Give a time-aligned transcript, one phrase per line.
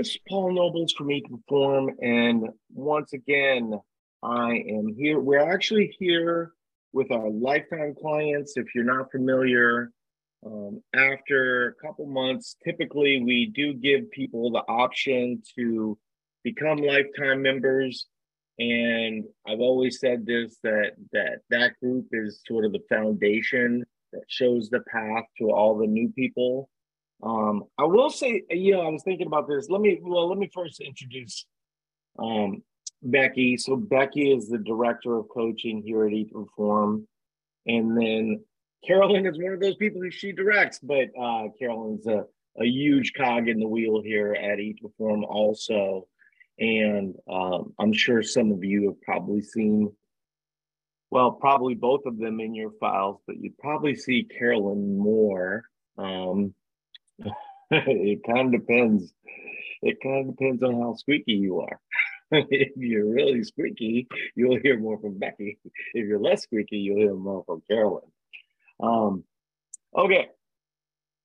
[0.00, 3.78] This is Paul Nobles from Eat Perform, and once again,
[4.22, 5.20] I am here.
[5.20, 6.52] We're actually here
[6.94, 8.56] with our lifetime clients.
[8.56, 9.92] If you're not familiar,
[10.46, 15.98] um, after a couple months, typically we do give people the option to
[16.44, 18.06] become lifetime members.
[18.58, 24.22] And I've always said this that that that group is sort of the foundation that
[24.28, 26.70] shows the path to all the new people.
[27.22, 29.68] Um, I will say, you know, I was thinking about this.
[29.68, 31.44] Let me well, let me first introduce
[32.18, 32.62] um,
[33.02, 33.56] Becky.
[33.56, 37.06] So Becky is the director of coaching here at Eat Perform,
[37.66, 38.44] and then
[38.86, 40.78] Carolyn is one of those people who she directs.
[40.78, 42.24] But uh, Carolyn's a,
[42.58, 46.06] a huge cog in the wheel here at Eat Perform also,
[46.58, 49.92] and um, I'm sure some of you have probably seen.
[51.10, 55.64] Well, probably both of them in your files, but you probably see Carolyn more.
[55.98, 56.54] Um,
[57.70, 59.12] it kind of depends.
[59.82, 61.80] It kind of depends on how squeaky you are.
[62.32, 65.58] if you're really squeaky, you'll hear more from Becky.
[65.94, 68.04] If you're less squeaky, you'll hear more from Carolyn.
[68.82, 69.24] Um,
[69.96, 70.28] okay.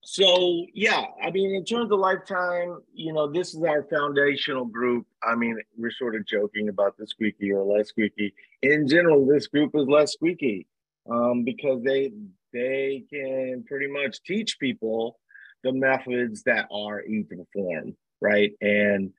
[0.03, 5.07] So yeah, I mean, in terms of lifetime, you know, this is our foundational group.
[5.23, 8.33] I mean, we're sort of joking about the squeaky or less squeaky.
[8.61, 10.67] In general, this group is less squeaky
[11.09, 12.11] um, because they
[12.53, 15.19] they can pretty much teach people
[15.65, 18.53] the methods that are easy to perform, right?
[18.61, 19.11] And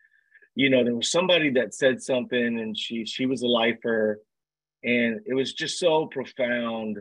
[0.55, 4.23] you know, there was somebody that said something, and she she was a lifer,
[4.83, 6.99] and it was just so profound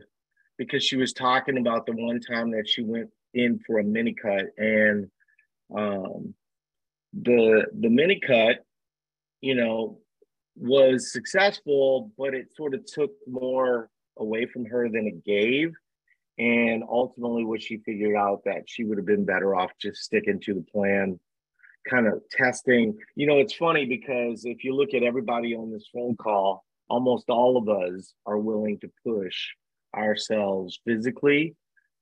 [0.58, 4.14] because she was talking about the one time that she went in for a mini
[4.14, 5.10] cut, and
[5.78, 6.34] um,
[7.14, 8.66] the the mini cut,
[9.42, 10.00] you know,
[10.58, 15.72] was successful, but it sort of took more away from her than it gave.
[16.38, 20.40] And ultimately, what she figured out that she would have been better off just sticking
[20.42, 21.20] to the plan
[21.90, 22.98] kind of testing.
[23.16, 27.30] You know, it's funny because if you look at everybody on this phone call, almost
[27.30, 29.50] all of us are willing to push
[29.96, 31.56] ourselves physically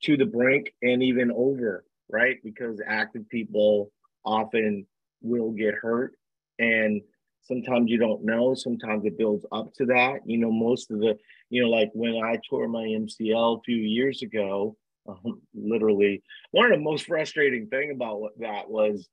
[0.03, 2.37] to the brink and even over, right?
[2.43, 3.91] Because active people
[4.25, 4.87] often
[5.21, 6.13] will get hurt
[6.59, 7.01] and
[7.41, 11.17] sometimes you don't know sometimes it builds up to that you know most of the
[11.53, 14.75] you know like when i tore my mcl a few years ago
[15.07, 19.07] um, literally one of the most frustrating thing about that was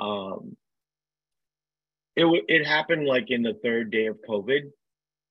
[0.00, 0.56] um,
[2.16, 4.70] it it happened like in the third day of COVID.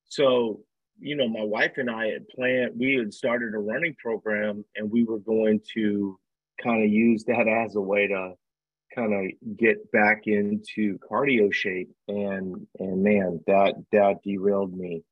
[0.04, 0.60] So
[1.00, 2.72] you know, my wife and I had planned.
[2.78, 6.18] We had started a running program, and we were going to
[6.62, 8.34] kind of use that as a way to
[8.94, 11.90] kind of get back into cardio shape.
[12.08, 15.02] And and man, that that derailed me.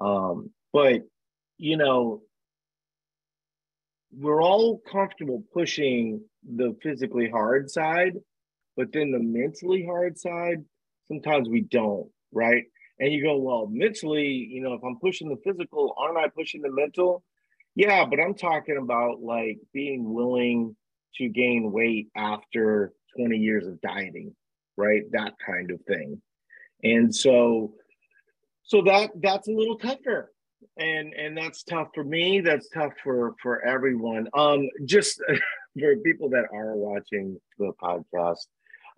[0.00, 1.02] Um, but
[1.58, 2.22] you know,
[4.12, 8.14] we're all comfortable pushing the physically hard side
[8.76, 10.64] but then the mentally hard side,
[11.06, 12.64] sometimes we don't, right?
[12.98, 16.62] And you go, well, mentally, you know, if I'm pushing the physical, aren't I pushing
[16.62, 17.22] the mental?
[17.74, 20.76] Yeah, but I'm talking about like being willing
[21.16, 24.34] to gain weight after 20 years of dieting,
[24.76, 25.02] right?
[25.12, 26.20] That kind of thing.
[26.82, 27.74] And so
[28.64, 30.32] so that that's a little tougher.
[30.76, 34.28] And and that's tough for me, that's tough for for everyone.
[34.34, 35.20] Um just
[35.78, 38.46] for people that are watching the podcast,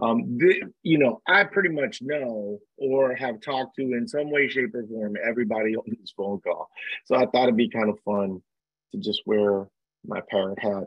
[0.01, 4.49] um, the, you know, I pretty much know or have talked to in some way,
[4.49, 6.69] shape, or form everybody on this phone call.
[7.05, 8.43] So I thought it'd be kind of fun
[8.93, 9.69] to just wear
[10.05, 10.85] my parent hat.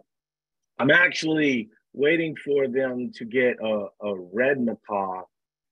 [0.79, 5.23] I'm actually waiting for them to get a, a red macaw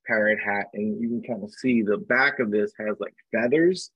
[0.07, 3.91] parrot hat, and you can kind of see the back of this has like feathers.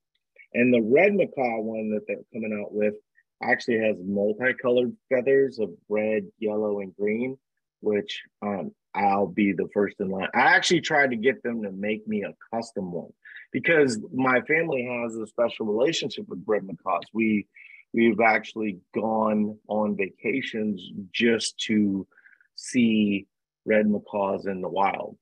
[0.54, 2.96] And the red macaw one that they're coming out with
[3.42, 7.38] actually has multicolored feathers of red, yellow, and green,
[7.82, 10.28] which um, I'll be the first in line.
[10.34, 13.12] I actually tried to get them to make me a custom one
[13.52, 17.04] because my family has a special relationship with red macaws.
[17.14, 17.48] We
[17.94, 22.08] we've actually gone on vacations just to
[22.56, 23.26] see
[23.66, 25.18] red macaws in the wild.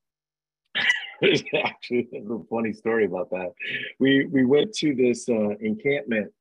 [1.21, 3.53] There's actually a funny story about that.
[3.99, 6.31] We we went to this uh, encampment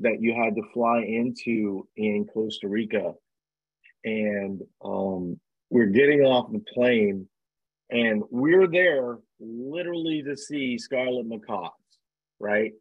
[0.00, 3.12] that you had to fly into in Costa Rica,
[4.04, 5.38] and um,
[5.70, 7.28] we're getting off the plane
[7.90, 11.70] and we're there literally to see scarlet macaws,
[12.40, 12.72] right?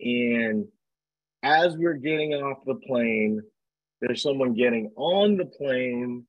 [0.00, 0.66] And
[1.42, 3.40] as we're getting off the plane,
[4.00, 6.26] there's someone getting on the plane,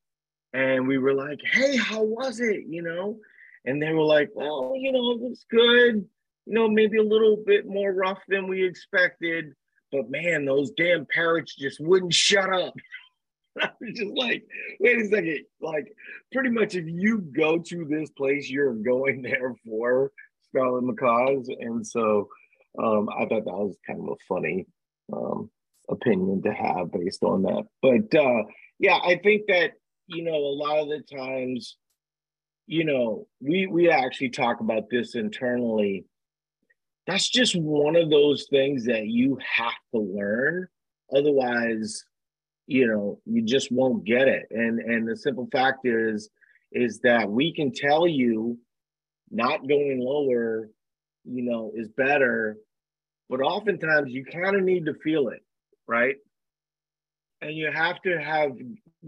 [0.53, 3.17] and we were like, "Hey, how was it?" You know,
[3.65, 6.05] and they were like, "Well, you know, it was good.
[6.45, 9.53] You know, maybe a little bit more rough than we expected,
[9.91, 12.73] but man, those damn parrots just wouldn't shut up."
[13.61, 14.43] I was just like,
[14.79, 15.39] wait a second.
[15.59, 15.93] Like,
[16.31, 20.11] pretty much if you go to this place, you're going there for
[20.47, 21.49] Scarlet Macaws.
[21.59, 22.29] And so
[22.81, 24.65] um, I thought that was kind of a funny
[25.11, 25.49] um,
[25.89, 27.63] opinion to have based on that.
[27.81, 28.43] But uh,
[28.79, 29.71] yeah, I think that,
[30.07, 31.77] you know, a lot of the times,
[32.71, 36.05] you know, we we actually talk about this internally.
[37.05, 40.67] That's just one of those things that you have to learn.
[41.13, 42.05] Otherwise,
[42.71, 46.29] you know you just won't get it and and the simple fact is
[46.71, 48.57] is that we can tell you
[49.29, 50.69] not going lower
[51.25, 52.55] you know is better
[53.29, 55.43] but oftentimes you kind of need to feel it
[55.85, 56.15] right
[57.41, 58.51] and you have to have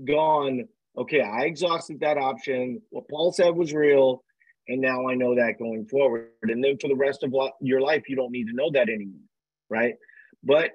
[0.05, 4.23] gone okay i exhausted that option what paul said was real
[4.67, 8.03] and now i know that going forward and then for the rest of your life
[8.07, 9.21] you don't need to know that anymore
[9.69, 9.95] right
[10.43, 10.71] but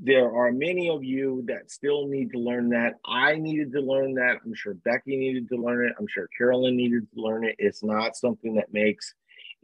[0.00, 2.94] there are many of you that still need to learn that.
[3.04, 4.36] I needed to learn that.
[4.44, 5.94] I'm sure Becky needed to learn it.
[5.98, 7.56] I'm sure Carolyn needed to learn it.
[7.58, 9.12] It's not something that makes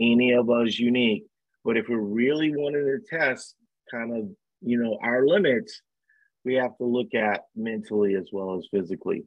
[0.00, 1.25] any of us unique.
[1.64, 3.55] But if we're really wanting to test
[3.91, 4.29] kind of,
[4.61, 5.81] you know, our limits,
[6.44, 9.23] we have to look at mentally as well as physically.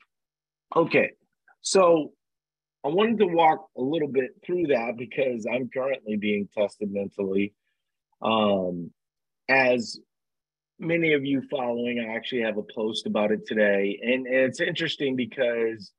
[0.76, 1.12] Okay.
[1.62, 2.12] So
[2.86, 7.54] I wanted to walk a little bit through that because I'm currently being tested mentally.
[8.22, 8.92] Um,
[9.50, 10.00] as
[10.80, 14.00] many of you following, I actually have a post about it today.
[14.02, 15.92] And, and it's interesting because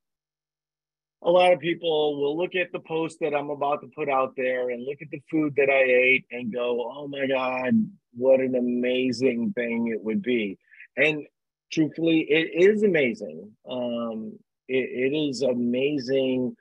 [1.22, 4.34] a lot of people will look at the post that I'm about to put out
[4.36, 7.74] there and look at the food that I ate and go, oh my God,
[8.14, 10.58] what an amazing thing it would be.
[10.96, 11.26] And
[11.72, 13.50] truthfully, it is amazing.
[13.68, 14.38] Um,
[14.68, 16.56] it, it is amazing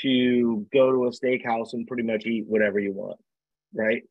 [0.00, 3.20] to go to a steakhouse and pretty much eat whatever you want,
[3.74, 4.02] right?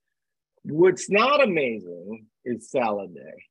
[0.64, 3.46] What's not amazing is salad day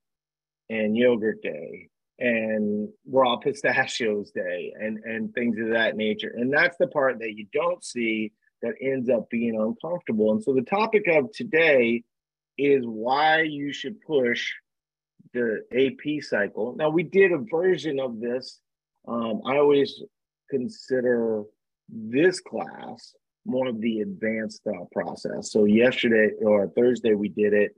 [0.69, 1.89] and yogurt day
[2.19, 6.33] and raw pistachios day and and things of that nature.
[6.35, 8.33] And that's the part that you don't see
[8.63, 10.33] that ends up being uncomfortable.
[10.33, 12.05] And so the topic of today
[12.59, 14.53] is why you should push
[15.33, 16.77] the ap cycle.
[16.77, 18.61] Now we did a version of this
[19.09, 20.03] um, i always
[20.51, 21.43] consider
[21.89, 23.15] this class
[23.47, 27.73] more of the advanced thought process so yesterday or thursday we did it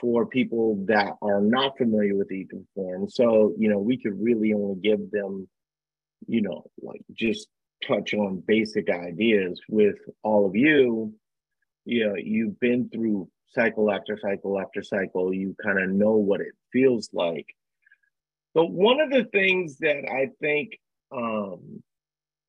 [0.00, 3.08] for people that are not familiar with Eat to Perform.
[3.08, 5.48] So, you know, we could really only give them,
[6.26, 7.48] you know, like just
[7.86, 11.14] touch on basic ideas with all of you.
[11.84, 15.32] You know, you've been through cycle after cycle after cycle.
[15.32, 17.46] You kind of know what it feels like.
[18.54, 20.78] But one of the things that I think,
[21.12, 21.82] um,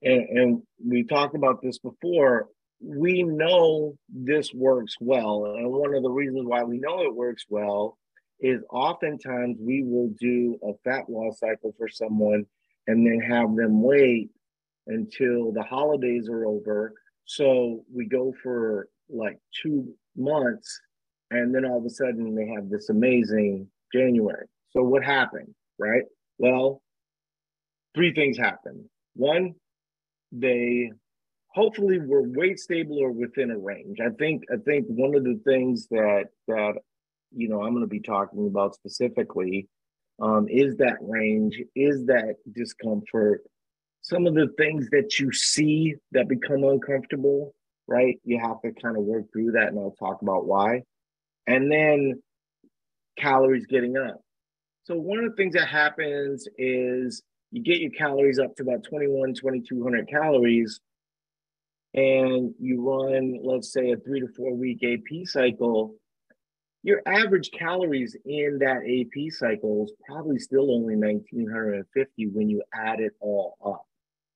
[0.02, 2.48] and, and we talked about this before,
[2.80, 5.46] we know this works well.
[5.46, 7.98] And one of the reasons why we know it works well
[8.40, 12.46] is oftentimes we will do a fat loss cycle for someone
[12.88, 14.30] and then have them wait
[14.88, 16.94] until the holidays are over.
[17.26, 20.80] So we go for like two months
[21.32, 24.46] and then all of a sudden they have this amazing January.
[24.72, 26.04] So what happened, right?
[26.38, 26.82] Well,
[27.96, 28.86] three things happened.
[29.16, 29.56] One,
[30.32, 30.92] they
[31.48, 34.00] hopefully we're weight stable or within a range.
[34.02, 36.74] I think I think one of the things that that
[37.36, 39.68] you know I'm going to be talking about specifically
[40.22, 43.42] um, is that range, is that discomfort.
[44.02, 47.54] Some of the things that you see that become uncomfortable,
[47.88, 48.20] right?
[48.24, 50.84] You have to kind of work through that, and I'll talk about why.
[51.48, 52.22] And then
[53.18, 54.22] calories getting up.
[54.86, 58.84] So one of the things that happens is you get your calories up to about
[58.84, 60.80] 21, 2200 calories
[61.96, 65.96] and you run, let's say, a three to four week AP cycle,
[66.84, 73.00] your average calories in that AP cycle is probably still only 1950 when you add
[73.00, 73.88] it all up,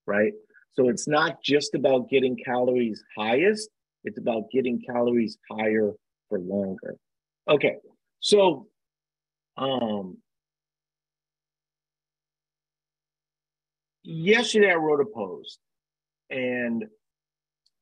[0.07, 0.33] right?
[0.73, 3.69] So it's not just about getting calories highest,
[4.03, 5.91] it's about getting calories higher
[6.27, 6.95] for longer.
[7.47, 7.75] Okay,
[8.19, 8.65] so
[9.57, 10.17] um,
[14.09, 15.59] yesterday I wrote a post
[16.31, 16.85] and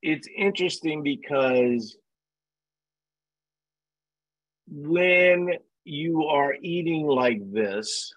[0.01, 1.98] it's interesting because
[4.67, 5.53] when
[5.86, 8.13] you are eating like this,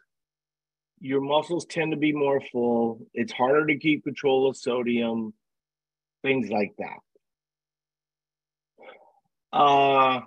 [0.99, 3.07] your muscles tend to be more full.
[3.15, 5.33] It's harder to keep control of sodium,
[6.23, 6.99] things like that.
[9.57, 10.21] Uh,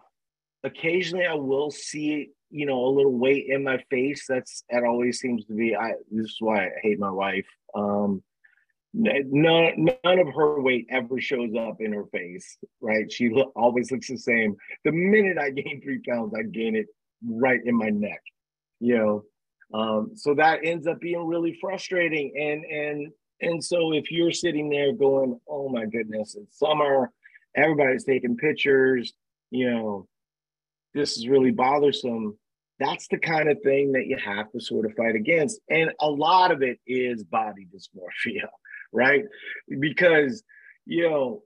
[0.64, 4.26] occasionally, I will see, you know, a little weight in my face.
[4.30, 5.76] That's that always seems to be.
[5.76, 7.48] I this is why I hate my wife.
[7.76, 8.22] Um,
[8.94, 13.12] none, none of her weight ever shows up in her face, right?
[13.12, 14.56] She lo- always looks the same.
[14.86, 16.86] The minute I gain three pounds, I gain it
[17.28, 18.22] right in my neck,
[18.80, 19.24] you know.
[19.74, 22.34] Um, so that ends up being really frustrating.
[22.40, 27.12] And and and so if you're sitting there going, "Oh my goodness, it's summer,
[27.56, 29.12] everybody's taking pictures,"
[29.50, 30.08] you know,
[30.94, 32.38] this is really bothersome.
[32.80, 35.60] That's the kind of thing that you have to sort of fight against.
[35.70, 38.48] And a lot of it is body dysmorphia,
[38.92, 39.24] right?
[39.80, 40.44] Because,
[40.86, 41.44] you know,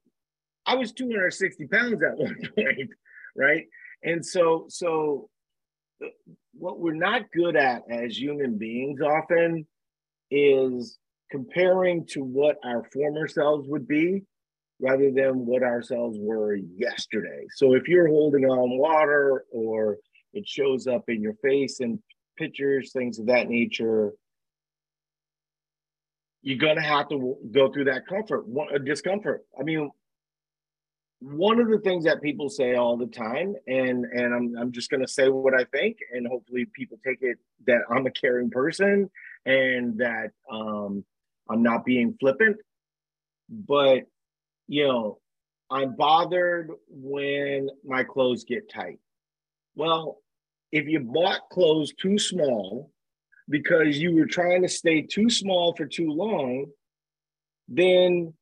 [0.65, 2.89] I was 260 pounds at one point,
[3.35, 3.65] right?
[4.03, 5.29] And so, so
[6.53, 9.65] what we're not good at as human beings often
[10.31, 10.97] is
[11.31, 14.23] comparing to what our former selves would be
[14.79, 17.45] rather than what ourselves were yesterday.
[17.55, 19.97] So if you're holding on water or
[20.37, 21.99] it shows up in your face and
[22.37, 24.13] pictures, things of that nature,
[26.41, 28.45] you're gonna have to go through that comfort,
[28.85, 29.43] discomfort.
[29.59, 29.91] I mean,
[31.19, 34.89] one of the things that people say all the time, and and I'm I'm just
[34.89, 39.09] gonna say what I think, and hopefully people take it that I'm a caring person
[39.45, 41.03] and that um,
[41.49, 42.57] I'm not being flippant,
[43.49, 44.03] but
[44.67, 45.19] you know,
[45.71, 48.99] I'm bothered when my clothes get tight.
[49.75, 50.19] Well,
[50.71, 52.91] if you bought clothes too small
[53.49, 56.65] because you were trying to stay too small for too long,
[57.67, 58.33] then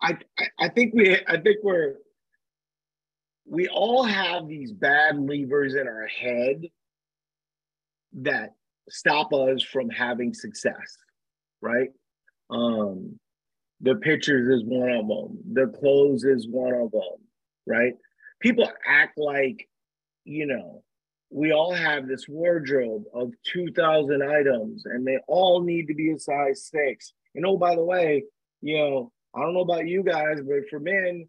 [0.00, 0.16] I,
[0.58, 1.96] I think we I think we're
[3.46, 6.62] we all have these bad levers in our head
[8.12, 8.50] that
[8.88, 10.98] stop us from having success,
[11.60, 11.88] right?
[12.48, 13.18] Um,
[13.80, 15.38] the pictures is one of them.
[15.52, 17.18] The clothes is one of them,
[17.66, 17.94] right?
[18.40, 19.68] People act like,
[20.24, 20.82] you know,
[21.30, 26.18] we all have this wardrobe of 2,000 items and they all need to be a
[26.18, 27.12] size six.
[27.34, 28.24] And oh, by the way,
[28.60, 31.28] you know, I don't know about you guys, but for men,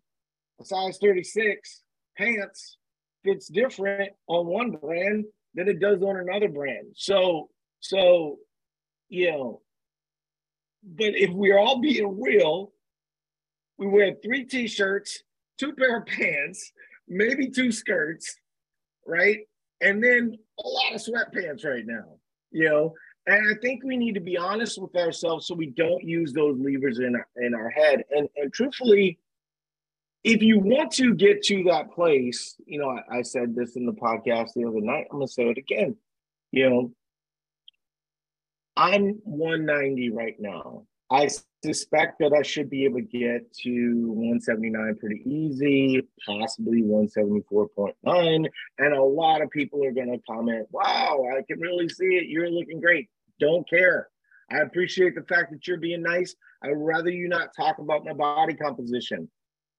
[0.59, 1.83] a size 36
[2.17, 2.77] pants
[3.23, 6.87] fits different on one brand than it does on another brand.
[6.95, 8.37] So, so,
[9.09, 9.61] you know,
[10.83, 12.73] but if we're all being real,
[13.77, 15.21] we wear three t-shirts,
[15.59, 16.71] two pair of pants,
[17.07, 18.35] maybe two skirts,
[19.05, 19.39] right?
[19.81, 22.17] And then a lot of sweatpants right now,
[22.51, 22.93] you know.
[23.27, 26.57] And I think we need to be honest with ourselves so we don't use those
[26.59, 28.03] levers in our, in our head.
[28.09, 29.19] And and truthfully,
[30.23, 33.85] if you want to get to that place, you know, I, I said this in
[33.85, 35.07] the podcast the other night.
[35.11, 35.95] I'm gonna say it again.
[36.51, 36.91] You know,
[38.75, 40.85] I'm 190 right now.
[41.11, 41.27] I
[41.63, 48.47] suspect that I should be able to get to 179 pretty easy, possibly 174.9.
[48.79, 52.27] And a lot of people are going to comment, wow, I can really see it.
[52.27, 53.09] You're looking great.
[53.41, 54.07] Don't care.
[54.49, 56.33] I appreciate the fact that you're being nice.
[56.63, 59.29] I'd rather you not talk about my body composition.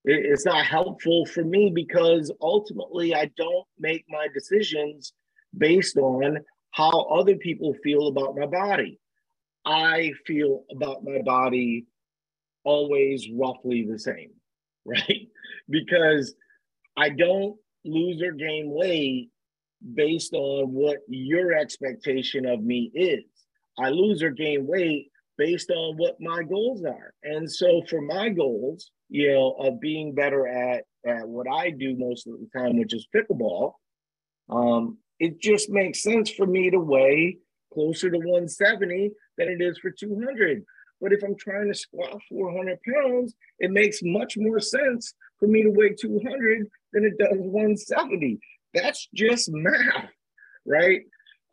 [0.05, 5.13] It's not helpful for me because ultimately I don't make my decisions
[5.57, 6.39] based on
[6.71, 8.99] how other people feel about my body.
[9.65, 11.85] I feel about my body
[12.63, 14.31] always roughly the same,
[14.85, 15.27] right?
[15.69, 16.35] Because
[16.97, 19.29] I don't lose or gain weight
[19.93, 23.23] based on what your expectation of me is.
[23.77, 27.13] I lose or gain weight based on what my goals are.
[27.23, 31.95] And so for my goals, you know, of being better at, at what I do
[31.97, 33.73] most of the time, which is pickleball,
[34.49, 37.37] um, it just makes sense for me to weigh
[37.73, 40.63] closer to 170 than it is for 200.
[41.01, 45.63] But if I'm trying to squat 400 pounds, it makes much more sense for me
[45.63, 48.39] to weigh 200 than it does 170.
[48.73, 50.09] That's just math,
[50.65, 51.01] right?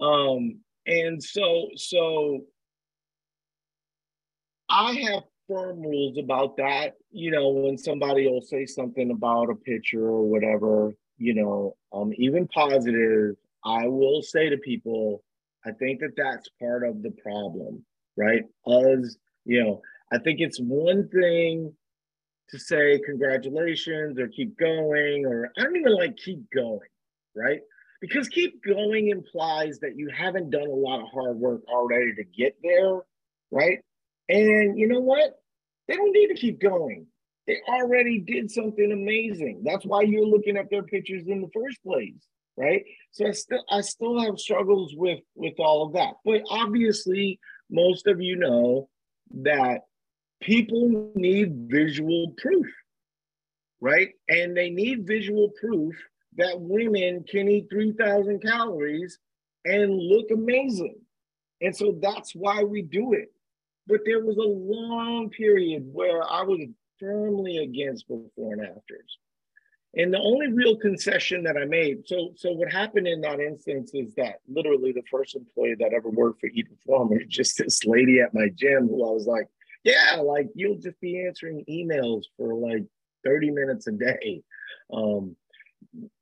[0.01, 2.45] Um, and so, so
[4.69, 6.95] I have firm rules about that.
[7.11, 12.13] You know, when somebody will say something about a picture or whatever, you know, um,
[12.17, 15.23] even positive, I will say to people,
[15.65, 17.85] I think that that's part of the problem,
[18.17, 18.43] right?
[18.67, 21.73] Us, you know, I think it's one thing
[22.51, 26.89] to say congratulations or keep going, or I don't even like keep going,
[27.37, 27.61] right?
[28.01, 32.25] Because keep going implies that you haven't done a lot of hard work already to
[32.25, 33.01] get there,
[33.51, 33.79] right?
[34.29, 35.35] And you know what?
[35.87, 37.07] They don't need to keep going.
[37.47, 39.63] They already did something amazing.
[39.65, 42.27] That's why you're looking at their pictures in the first place
[42.61, 42.85] right?
[43.13, 46.15] So I still I still have struggles with with all of that.
[46.25, 47.41] But obviously,
[47.71, 48.89] most of you know
[49.43, 49.81] that
[50.41, 52.67] people need visual proof,
[53.81, 54.11] right?
[54.29, 55.95] And they need visual proof
[56.37, 59.19] that women can eat 3,000 calories
[59.65, 60.97] and look amazing.
[61.61, 63.33] And so that's why we do it.
[63.87, 66.61] But there was a long period where I was
[66.99, 69.19] firmly against before and afters.
[69.97, 73.91] And the only real concession that I made, so so what happened in that instance
[73.93, 77.85] is that literally the first employee that ever worked for Eat Perform was just this
[77.85, 79.49] lady at my gym who I was like,
[79.83, 82.85] yeah, like you'll just be answering emails for like
[83.25, 84.43] 30 minutes a day.
[84.93, 85.37] Um,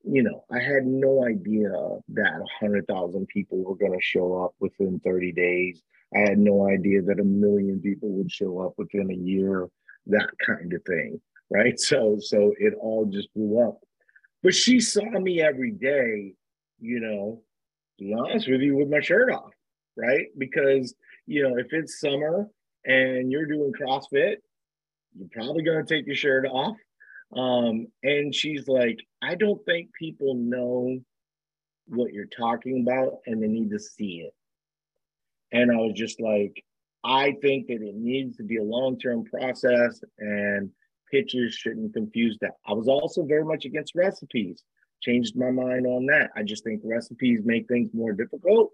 [0.02, 5.00] you know, I had no idea that 100,000 people were going to show up within
[5.00, 5.82] 30 days.
[6.14, 9.68] I had no idea that a million people would show up within a year,
[10.06, 11.20] that kind of thing.
[11.50, 11.75] Right.
[11.78, 13.81] So, so it all just blew up.
[14.43, 16.35] But she saw me every day,
[16.78, 17.43] you know,
[17.99, 19.52] be honest with you, with my shirt off.
[19.97, 20.26] Right.
[20.37, 20.95] Because,
[21.26, 22.49] you know, if it's summer
[22.85, 24.37] and you're doing CrossFit,
[25.17, 26.76] you're probably going to take your shirt off
[27.35, 30.99] um, and she's like, I don't think people know
[31.87, 34.35] what you're talking about and they need to see it.
[35.52, 36.62] And I was just like,
[37.05, 40.71] I think that it needs to be a long term process and
[41.11, 42.53] pictures shouldn't confuse that.
[42.67, 44.62] I was also very much against recipes,
[45.03, 46.31] changed my mind on that.
[46.37, 48.73] I just think recipes make things more difficult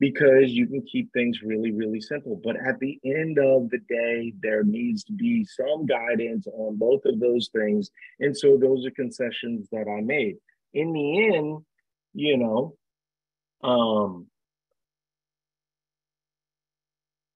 [0.00, 2.40] because you can keep things really, really simple.
[2.42, 7.04] But at the end of the day, there needs to be some guidance on both
[7.04, 7.90] of those things.
[8.18, 10.36] And so those are concessions that I made.
[10.72, 11.58] In the end,
[12.14, 12.76] you know,
[13.62, 14.26] um,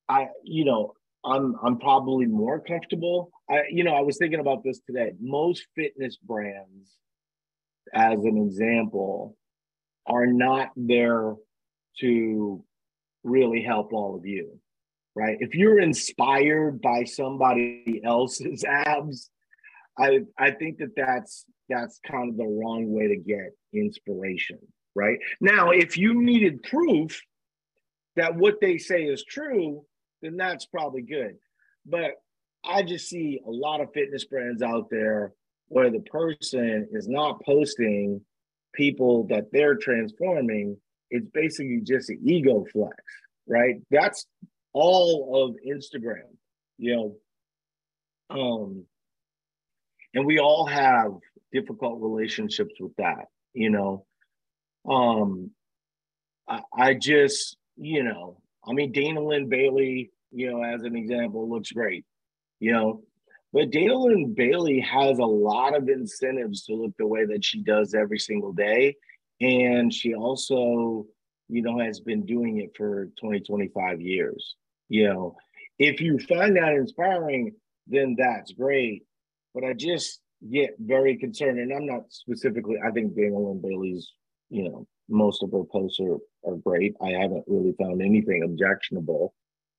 [0.09, 3.31] I, you know, I'm I'm probably more comfortable.
[3.49, 5.13] I, you know, I was thinking about this today.
[5.21, 6.89] Most fitness brands,
[7.93, 9.37] as an example,
[10.07, 11.35] are not there
[12.01, 12.65] to
[13.23, 14.59] really help all of you,
[15.15, 15.37] right?
[15.41, 19.31] If you're inspired by somebody else's abs,
[19.99, 24.59] I I think that that's that's kind of the wrong way to get inspiration,
[24.95, 25.19] right?
[25.41, 27.21] Now, if you needed proof
[28.17, 29.85] that what they say is true,
[30.23, 31.37] then that's probably good.
[31.87, 32.13] But
[32.67, 35.33] I just see a lot of fitness brands out there
[35.69, 38.21] where the person is not posting
[38.75, 40.77] people that they're transforming
[41.15, 42.97] it's basically just an ego flex,
[43.47, 43.77] right?
[43.91, 44.27] That's
[44.73, 46.27] all of Instagram,
[46.77, 47.17] you know.
[48.31, 48.85] Um,
[50.13, 51.13] and we all have
[51.53, 54.07] difficult relationships with that, you know.
[54.89, 55.53] Um,
[56.49, 61.49] I, I just, you know, I mean, Dana Linn Bailey, you know, as an example,
[61.49, 62.05] looks great,
[62.61, 63.03] you know.
[63.53, 67.63] But Dana Linn Bailey has a lot of incentives to look the way that she
[67.63, 68.97] does every single day.
[69.41, 71.07] And she also
[71.49, 74.57] you know has been doing it for 20 25 years
[74.89, 75.37] you know.
[75.79, 77.53] If you find that inspiring
[77.87, 79.05] then that's great.
[79.55, 84.13] But i just get very concerned and i'm not specifically i think Dana Linn Bailey's
[84.51, 86.17] you know most of her posts are,
[86.51, 86.95] are great.
[87.03, 89.35] I haven't really found anything objectionable.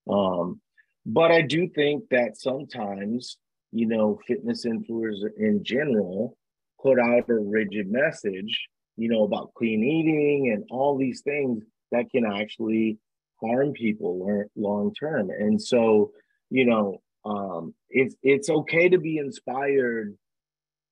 [0.09, 0.61] Um,
[1.05, 3.37] but i do think that sometimes
[3.71, 6.37] you know fitness influencers in general
[6.81, 12.09] put out a rigid message you know, about clean eating and all these things that
[12.09, 12.97] can actually
[13.41, 15.29] harm people long term.
[15.29, 16.11] And so,
[16.49, 20.15] you know, um, it's it's okay to be inspired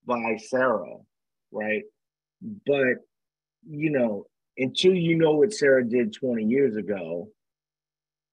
[0.06, 0.98] by Sarah,
[1.52, 1.84] right?
[2.66, 2.98] But
[3.66, 4.26] you know,
[4.58, 7.30] until you know what Sarah did 20 years ago,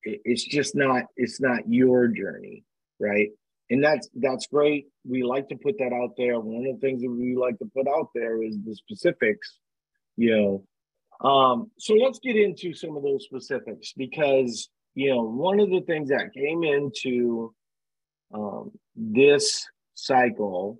[0.04, 2.64] it's just not it's not your journey,
[2.98, 3.30] right?
[3.70, 4.86] And that's that's great.
[5.08, 6.38] We like to put that out there.
[6.40, 9.58] One of the things that we like to put out there is the specifics
[10.20, 10.36] you
[11.22, 11.28] know.
[11.28, 15.80] Um, so let's get into some of those specifics because you know one of the
[15.80, 17.54] things that came into
[18.32, 20.78] um, this cycle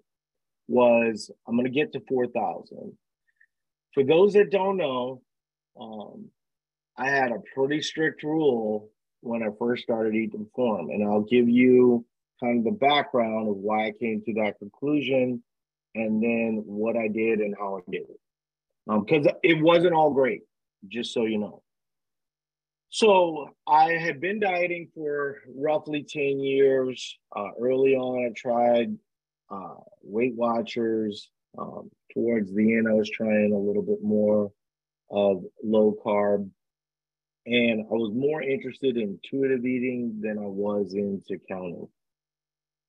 [0.69, 2.93] was I'm going to get to four thousand.
[3.95, 5.23] For those that don't know,
[5.81, 6.29] um,
[6.97, 11.23] I had a pretty strict rule when I first started Eat to Perform, and I'll
[11.23, 12.05] give you
[12.43, 15.43] kind of the background of why I came to that conclusion,
[15.95, 18.21] and then what I did and how I did it
[18.87, 20.43] because um, it wasn't all great,
[20.89, 21.63] just so you know.
[22.89, 27.19] So I had been dieting for roughly 10 years.
[27.35, 28.97] Uh, early on, I tried
[29.51, 31.31] uh, Weight Watchers.
[31.59, 34.53] Um, towards the end, I was trying a little bit more
[35.11, 36.49] of low carb.
[37.47, 41.89] And I was more interested in intuitive eating than I was into counting.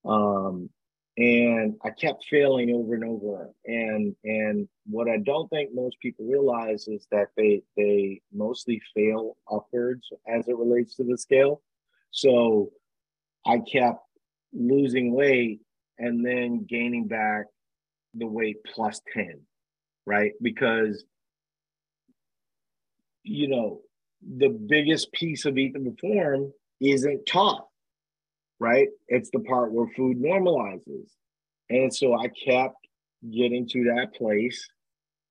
[0.05, 0.69] Um,
[1.17, 3.49] and I kept failing over and over.
[3.65, 9.37] And and what I don't think most people realize is that they they mostly fail
[9.51, 11.61] upwards as it relates to the scale.
[12.11, 12.71] So
[13.45, 13.99] I kept
[14.53, 15.61] losing weight
[15.97, 17.45] and then gaining back
[18.13, 19.41] the weight plus 10,
[20.05, 20.33] right?
[20.41, 21.03] Because
[23.23, 23.81] you know,
[24.21, 27.67] the biggest piece of Eat to Perform isn't taught
[28.61, 28.89] right?
[29.07, 31.09] It's the part where food normalizes.
[31.71, 32.75] And so I kept
[33.29, 34.69] getting to that place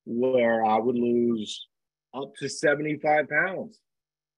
[0.04, 1.68] where I would lose
[2.12, 3.78] up to 75 pounds,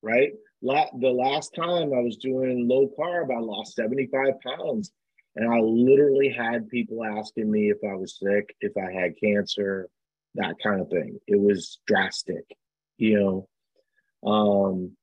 [0.03, 0.33] right?
[0.61, 4.93] The last time I was doing low carb, I lost 75 pounds.
[5.37, 9.89] And I literally had people asking me if I was sick, if I had cancer,
[10.35, 11.19] that kind of thing.
[11.27, 12.45] It was drastic,
[12.99, 13.49] you know.
[14.25, 14.97] Um,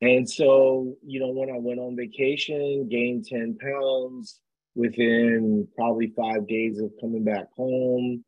[0.00, 4.40] and so, you know, when I went on vacation, gained 10 pounds
[4.74, 8.24] within probably five days of coming back home.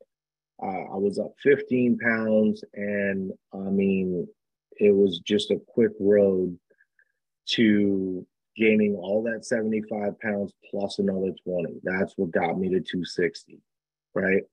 [0.61, 2.63] Uh, I was up 15 pounds.
[2.73, 4.27] And I mean,
[4.77, 6.57] it was just a quick road
[7.49, 11.81] to gaining all that 75 pounds plus another 20.
[11.83, 13.59] That's what got me to 260.
[14.13, 14.43] Right.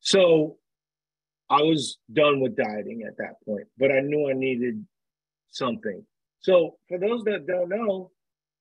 [0.00, 0.58] So
[1.52, 4.86] I was done with dieting at that point, but I knew I needed
[5.50, 6.02] something.
[6.40, 8.10] So, for those that don't know,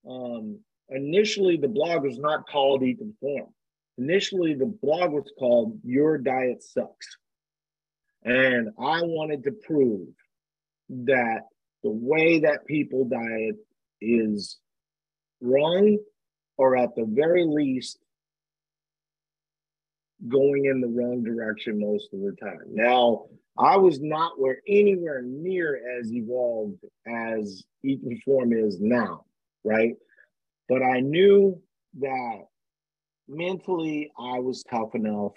[0.06, 3.48] um, initially the blog was not called Eat to Perform.
[3.98, 7.08] Initially, the blog was called Your Diet Sucks.
[8.26, 10.10] And I wanted to prove
[10.90, 11.44] that
[11.84, 13.56] the way that people diet
[14.02, 14.58] is
[15.40, 15.98] wrong,
[16.58, 18.00] or at the very least,
[20.28, 22.62] going in the wrong direction most of the time.
[22.70, 23.26] Now,
[23.58, 29.26] I was not where anywhere near as evolved as Eat Form is now,
[29.64, 29.96] right?
[30.70, 31.62] But I knew
[32.00, 32.46] that
[33.28, 35.34] mentally I was tough enough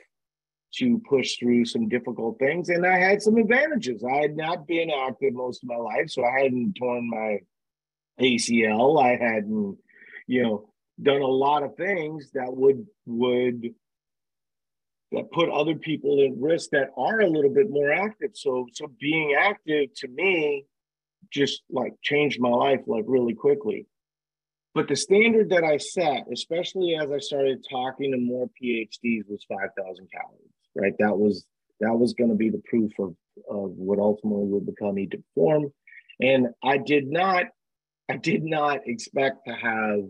[0.76, 2.68] to push through some difficult things.
[2.68, 4.04] And I had some advantages.
[4.04, 7.38] I had not been active most of my life, so I hadn't torn my
[8.20, 9.02] ACL.
[9.02, 9.78] I hadn't,
[10.26, 10.68] you know,
[11.00, 13.74] done a lot of things that would would
[15.14, 18.30] that put other people at risk that are a little bit more active.
[18.34, 20.66] So so being active to me
[21.32, 23.86] just like changed my life like really quickly.
[24.74, 29.44] But the standard that I set, especially as I started talking to more PhDs, was
[29.48, 30.94] 5,000 calories, right?
[30.98, 31.46] That was
[31.80, 33.14] that was going to be the proof of,
[33.48, 35.72] of what ultimately would become Eat to Perform.
[36.20, 37.46] And I did not,
[38.08, 40.00] I did not expect to have,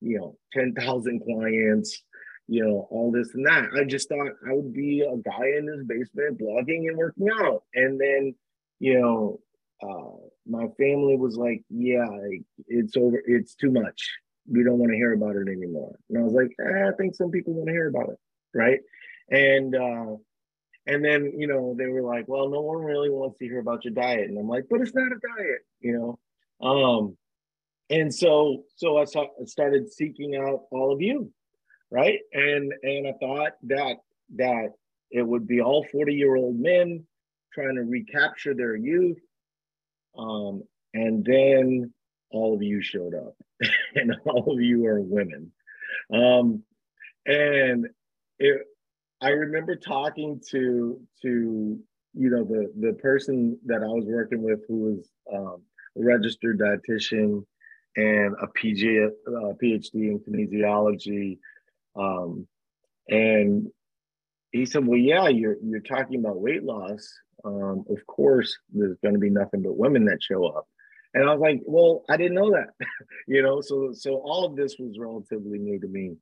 [0.00, 2.02] you know, 10,000 clients,
[2.48, 3.68] you know, all this and that.
[3.78, 7.62] I just thought I would be a guy in his basement blogging and working out.
[7.74, 8.34] And then,
[8.80, 9.40] you know,
[9.82, 12.06] uh, my family was like, yeah,
[12.66, 13.22] it's over.
[13.26, 14.10] It's too much.
[14.50, 15.94] We don't want to hear about it anymore.
[16.08, 18.18] And I was like, eh, I think some people want to hear about it.
[18.54, 18.80] Right.
[19.30, 20.16] And, uh,
[20.86, 23.84] and then, you know, they were like, well, no one really wants to hear about
[23.84, 24.30] your diet.
[24.30, 26.66] And I'm like, but it's not a diet, you know?
[26.66, 27.18] Um,
[27.90, 31.30] and so, so I, saw, I started seeking out all of you
[31.90, 32.18] right?
[32.32, 33.96] And and I thought that
[34.36, 34.72] that
[35.10, 37.06] it would be all 40 year old men
[37.52, 39.18] trying to recapture their youth.
[40.16, 40.62] Um,
[40.94, 41.92] and then
[42.30, 43.34] all of you showed up,
[43.94, 45.52] and all of you are women.
[46.12, 46.62] Um,
[47.26, 47.86] and
[48.38, 48.62] it,
[49.20, 51.78] I remember talking to to
[52.14, 55.62] you know the the person that I was working with who was um,
[55.96, 57.44] a registered dietitian
[57.96, 61.38] and a PG, uh, PhD in kinesiology
[61.96, 62.46] um,
[63.08, 63.68] and
[64.52, 67.08] he said, "Well, yeah, you're you're talking about weight loss.
[67.44, 70.66] Um, of course, there's going to be nothing but women that show up."
[71.14, 72.68] And I was like, "Well, I didn't know that,
[73.28, 76.16] you know." So so all of this was relatively new to me,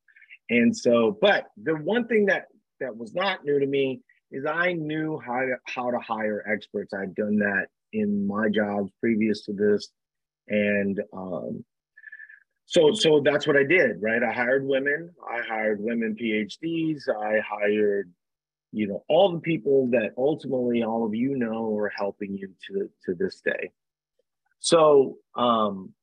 [0.50, 2.46] and so but the one thing that
[2.80, 6.92] that was not new to me is I knew how to how to hire experts.
[6.92, 9.88] I'd done that in my jobs previous to this,
[10.48, 11.64] and um,
[12.66, 14.22] so so that's what I did, right?
[14.22, 18.12] I hired women, I hired women PhDs, I hired,
[18.72, 22.90] you know, all the people that ultimately all of you know are helping you to
[23.04, 23.70] to this day.
[24.58, 25.94] So um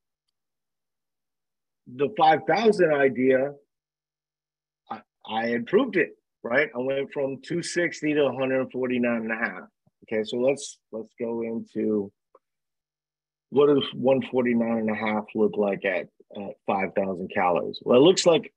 [1.85, 3.51] the 5,000 idea,
[4.89, 6.69] I, I improved it, right?
[6.73, 9.67] I went from 260 to 149 and a half.
[10.03, 12.11] Okay, so let's let's go into
[13.49, 17.79] what does 149 and a half look like at at 5,000 calories.
[17.83, 18.53] Well, it looks like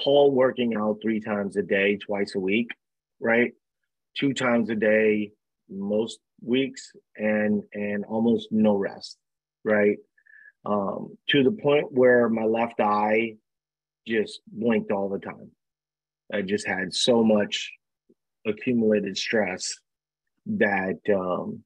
[0.00, 2.70] Paul working out three times a day, twice a week,
[3.20, 3.52] right?
[4.16, 5.32] Two times a day,
[5.68, 9.18] most weeks, and and almost no rest,
[9.64, 9.98] right?
[10.64, 13.36] Um, to the point where my left eye
[14.06, 15.50] just blinked all the time.
[16.32, 17.72] I just had so much
[18.46, 19.78] accumulated stress
[20.46, 21.62] that um,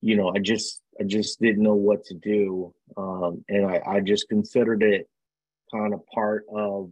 [0.00, 2.74] you know, I just I just didn't know what to do.
[2.96, 5.08] Um, and I, I just considered it
[5.72, 6.90] kind of part of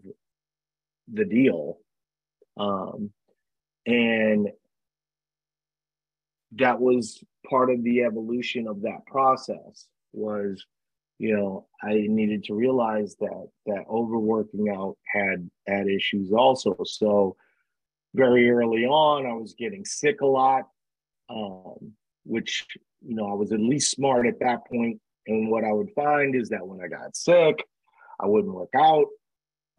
[1.12, 1.78] the deal.
[2.56, 3.10] Um,
[3.86, 4.48] and
[6.52, 10.64] that was part of the evolution of that process was
[11.18, 17.36] you know i needed to realize that that overworking out had had issues also so
[18.14, 19.26] very early on.
[19.26, 20.68] I was getting sick a lot,
[21.28, 21.92] um,
[22.24, 22.66] which,
[23.06, 25.00] you know, I was at least smart at that point.
[25.26, 27.64] And what I would find is that when I got sick,
[28.20, 29.06] I wouldn't work out.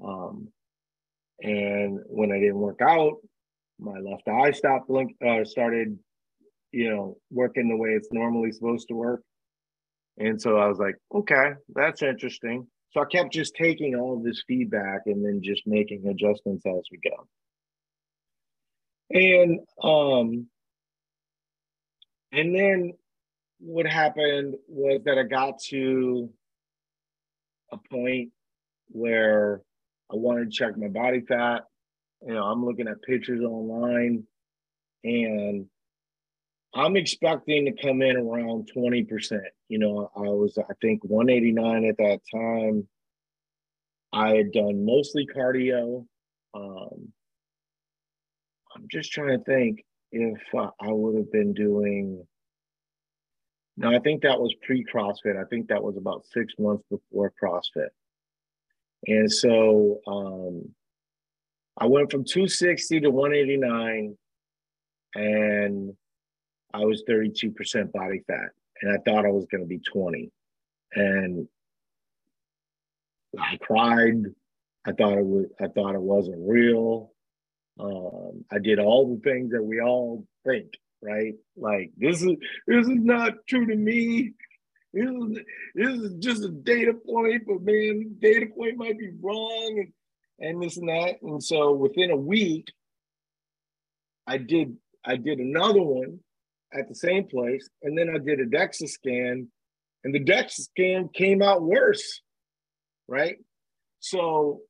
[0.04, 0.50] Um,
[1.42, 3.18] and when I didn't work out,
[3.80, 5.98] my left eye stopped blink, uh, started,
[6.72, 9.24] you know, working the way it's normally supposed to work.
[10.18, 12.68] And so I was like, okay, that's interesting.
[12.92, 16.84] So I kept just taking all of this feedback and then just making adjustments as
[16.92, 17.28] we go.
[19.12, 20.48] And um
[22.32, 22.94] and then
[23.60, 26.30] what happened was that I got to
[27.72, 28.32] a point
[28.88, 29.62] where
[30.12, 31.64] I wanted to check my body fat.
[32.26, 34.24] You know, I'm looking at pictures online
[35.04, 35.66] and
[36.74, 39.40] I'm expecting to come in around 20%.
[39.70, 42.88] You know, I was, I think, 189 at that time.
[44.12, 46.06] I had done mostly cardio.
[46.54, 47.14] Um,
[48.76, 52.26] I'm just trying to think if I would have been doing.
[53.80, 55.42] No, I think that was pre CrossFit.
[55.42, 57.88] I think that was about six months before CrossFit.
[59.08, 60.70] And so um,
[61.78, 64.18] I went from 260 to 189,
[65.16, 65.94] and
[66.74, 68.50] I was 32% body fat.
[68.82, 70.30] And I thought I was going to be 20.
[70.96, 71.48] And
[73.40, 74.26] I cried.
[74.86, 75.46] I thought it was.
[75.62, 77.14] I thought it wasn't real.
[77.80, 81.34] Um, I did all the things that we all think, right?
[81.56, 82.36] Like this is
[82.68, 84.34] this is not true to me.
[84.94, 85.40] This is,
[85.76, 89.86] this is just a data point, but man, data point might be wrong
[90.40, 91.22] and, and this and that.
[91.22, 92.68] And so within a week,
[94.26, 96.20] I did I did another one
[96.74, 99.48] at the same place, and then I did a DEXA scan,
[100.04, 102.22] and the DEXA scan came out worse,
[103.08, 103.38] right?
[104.00, 104.62] So,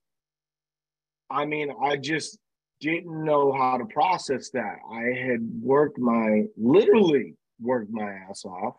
[1.30, 2.38] I mean, I just
[2.80, 4.78] didn't know how to process that.
[4.92, 8.76] I had worked my literally worked my ass off.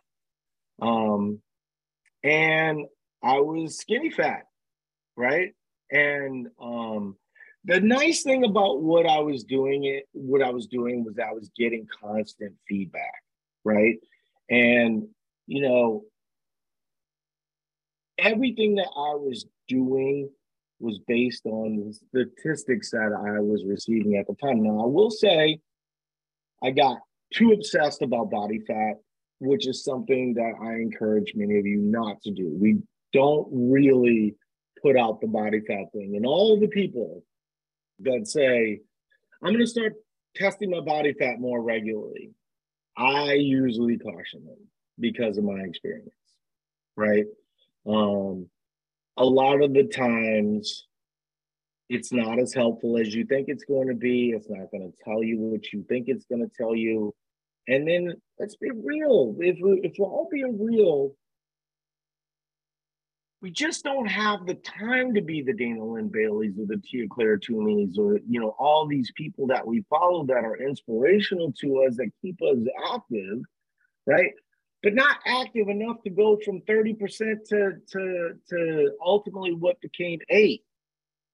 [0.81, 1.41] Um,
[2.23, 2.87] and
[3.23, 4.45] I was skinny fat,
[5.17, 5.55] right?
[5.91, 7.17] And um,
[7.65, 11.33] the nice thing about what I was doing it, what I was doing was I
[11.33, 13.23] was getting constant feedback,
[13.65, 13.97] right?
[14.49, 15.09] And
[15.47, 16.05] you know,
[18.19, 20.31] everything that I was doing
[20.81, 24.63] was based on the statistics that I was receiving at the time.
[24.63, 25.61] Now, I will say
[26.63, 26.99] I got
[27.33, 28.95] too obsessed about body fat,
[29.39, 32.51] which is something that I encourage many of you not to do.
[32.59, 32.79] We
[33.13, 34.35] don't really
[34.83, 36.17] put out the body fat thing.
[36.17, 37.23] And all the people
[38.01, 38.81] that say,
[39.43, 39.95] I'm going to start
[40.35, 42.31] testing my body fat more regularly,
[42.97, 44.59] I usually caution them
[44.99, 46.11] because of my experience,
[46.97, 47.25] right?
[47.87, 48.49] Um,
[49.17, 50.87] a lot of the times
[51.89, 54.31] it's not as helpful as you think it's going to be.
[54.31, 57.13] It's not going to tell you what you think it's going to tell you.
[57.67, 59.35] And then let's be real.
[59.41, 61.15] If, we, if we're all being real,
[63.43, 67.07] we just don't have the time to be the Dana Linn Baileys or the Tia
[67.09, 71.85] Clair Toomey's or, you know, all these people that we follow that are inspirational to
[71.89, 72.59] us that keep us
[72.93, 73.41] active,
[74.07, 74.33] right?
[74.83, 76.99] But not active enough to go from 30%
[77.49, 80.63] to, to, to ultimately what became eight.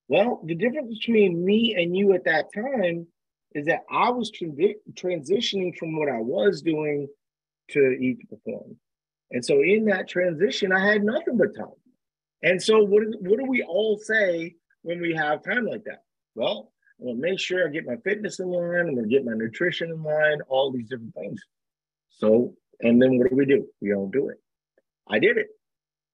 [0.09, 3.07] Well, the difference between me and you at that time
[3.55, 7.09] is that I was transitioning from what I was doing
[7.71, 8.77] to eat to perform.
[9.31, 11.67] And so in that transition, I had nothing but time.
[12.43, 16.03] And so what, what do we all say when we have time like that?
[16.35, 19.33] Well, I'm gonna make sure I get my fitness in line, I'm gonna get my
[19.35, 21.43] nutrition in line, all these different things.
[22.11, 23.67] So and then what do we do?
[23.81, 24.39] We don't do it.
[25.09, 25.49] I did it.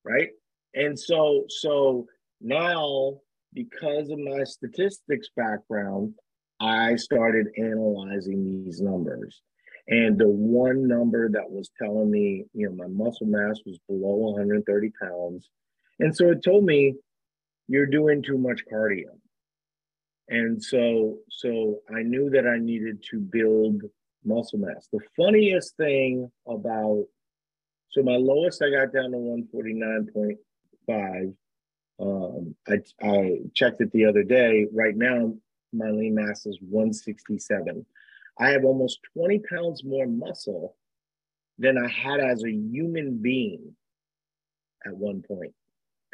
[0.04, 0.30] Right.
[0.74, 2.06] And so, so
[2.40, 3.18] now
[3.52, 6.14] because of my statistics background,
[6.60, 9.42] I started analyzing these numbers.
[9.88, 14.32] And the one number that was telling me, you know, my muscle mass was below
[14.32, 15.48] 130 pounds.
[15.98, 16.94] And so it told me,
[17.68, 19.18] you're doing too much cardio.
[20.28, 23.82] And so, so I knew that I needed to build
[24.24, 24.88] muscle mass.
[24.92, 27.04] The funniest thing about
[27.90, 31.34] so my lowest I got down to 149.5.
[32.00, 34.66] Um, I, I checked it the other day.
[34.72, 35.34] Right now,
[35.74, 37.84] my lean mass is 167.
[38.38, 40.74] I have almost 20 pounds more muscle
[41.58, 43.76] than I had as a human being
[44.86, 45.52] at one point.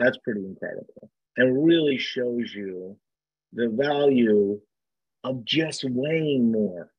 [0.01, 2.97] That's pretty incredible and really shows you
[3.53, 4.61] the value
[5.25, 6.90] of just weighing more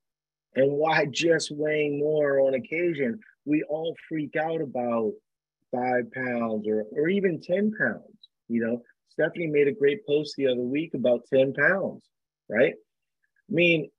[0.56, 3.20] and why just weighing more on occasion?
[3.46, 5.14] We all freak out about
[5.72, 8.28] five pounds or, or even 10 pounds.
[8.48, 12.04] You know, Stephanie made a great post the other week about 10 pounds,
[12.50, 12.74] right?
[12.74, 13.90] I mean,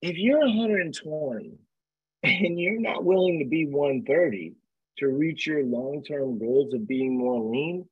[0.00, 1.58] if you're 120
[2.22, 4.54] and you're not willing to be 130
[4.98, 7.84] to reach your long-term goals of being more lean,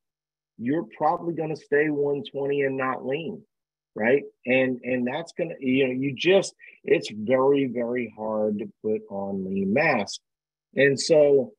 [0.58, 3.42] you're probably going to stay 120 and not lean
[3.96, 6.54] right and and that's to you know you just
[6.84, 10.18] it's very very hard to put on lean mass
[10.74, 11.52] and so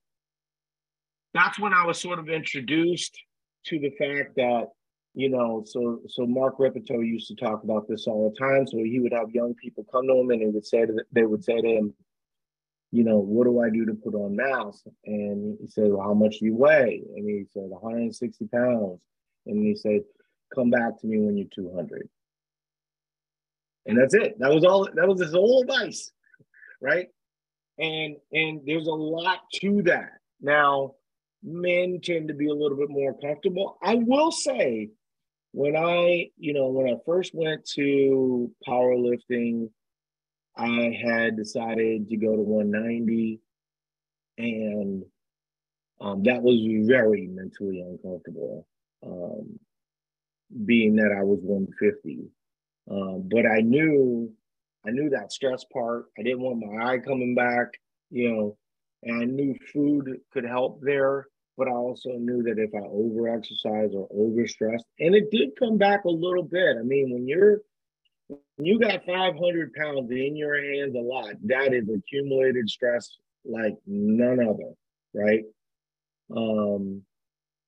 [1.33, 3.19] that's when i was sort of introduced
[3.65, 4.67] to the fact that
[5.15, 8.77] you know so so mark Rippetoe used to talk about this all the time so
[8.77, 11.43] he would have young people come to him and he would say to they would
[11.43, 11.93] say to him
[12.91, 14.81] you know, what do I do to put on mass?
[15.05, 17.03] And he said, well, how much do you weigh?
[17.15, 19.01] And he said, 160 pounds.
[19.45, 20.01] And he said,
[20.53, 22.07] come back to me when you're 200.
[23.87, 24.37] And that's it.
[24.39, 26.11] That was all, that was his whole advice,
[26.81, 27.07] right?
[27.79, 30.11] And, and there's a lot to that.
[30.41, 30.95] Now,
[31.43, 33.77] men tend to be a little bit more comfortable.
[33.81, 34.89] I will say,
[35.51, 39.69] when I, you know, when I first went to powerlifting,
[40.57, 43.39] I had decided to go to 190,
[44.37, 45.03] and
[46.01, 48.67] um, that was very mentally uncomfortable,
[49.05, 49.59] um,
[50.65, 52.29] being that I was 150.
[52.89, 54.31] Um, but I knew,
[54.85, 56.05] I knew that stress part.
[56.17, 57.67] I didn't want my eye coming back,
[58.09, 58.57] you know,
[59.03, 61.27] and I knew food could help there.
[61.57, 65.79] But I also knew that if I over exercise or overstressed, and it did come
[65.79, 66.77] back a little bit.
[66.79, 67.61] I mean, when you're
[68.57, 71.33] you got 500 pounds in your hands a lot.
[71.45, 74.73] That is accumulated stress like none other,
[75.13, 75.43] right?
[76.35, 77.03] Um,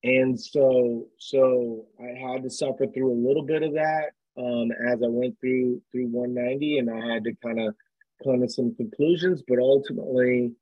[0.02, 5.02] and so, so I had to suffer through a little bit of that um, as
[5.02, 7.74] I went through through 190, and I had to kind of
[8.22, 9.42] come to some conclusions.
[9.46, 10.52] But ultimately,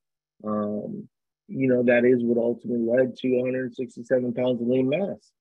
[0.44, 1.08] um,
[1.48, 5.32] you know, that is what ultimately led to 167 pounds of lean mass.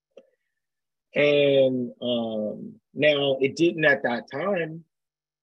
[1.15, 4.83] And um, now it didn't at that time.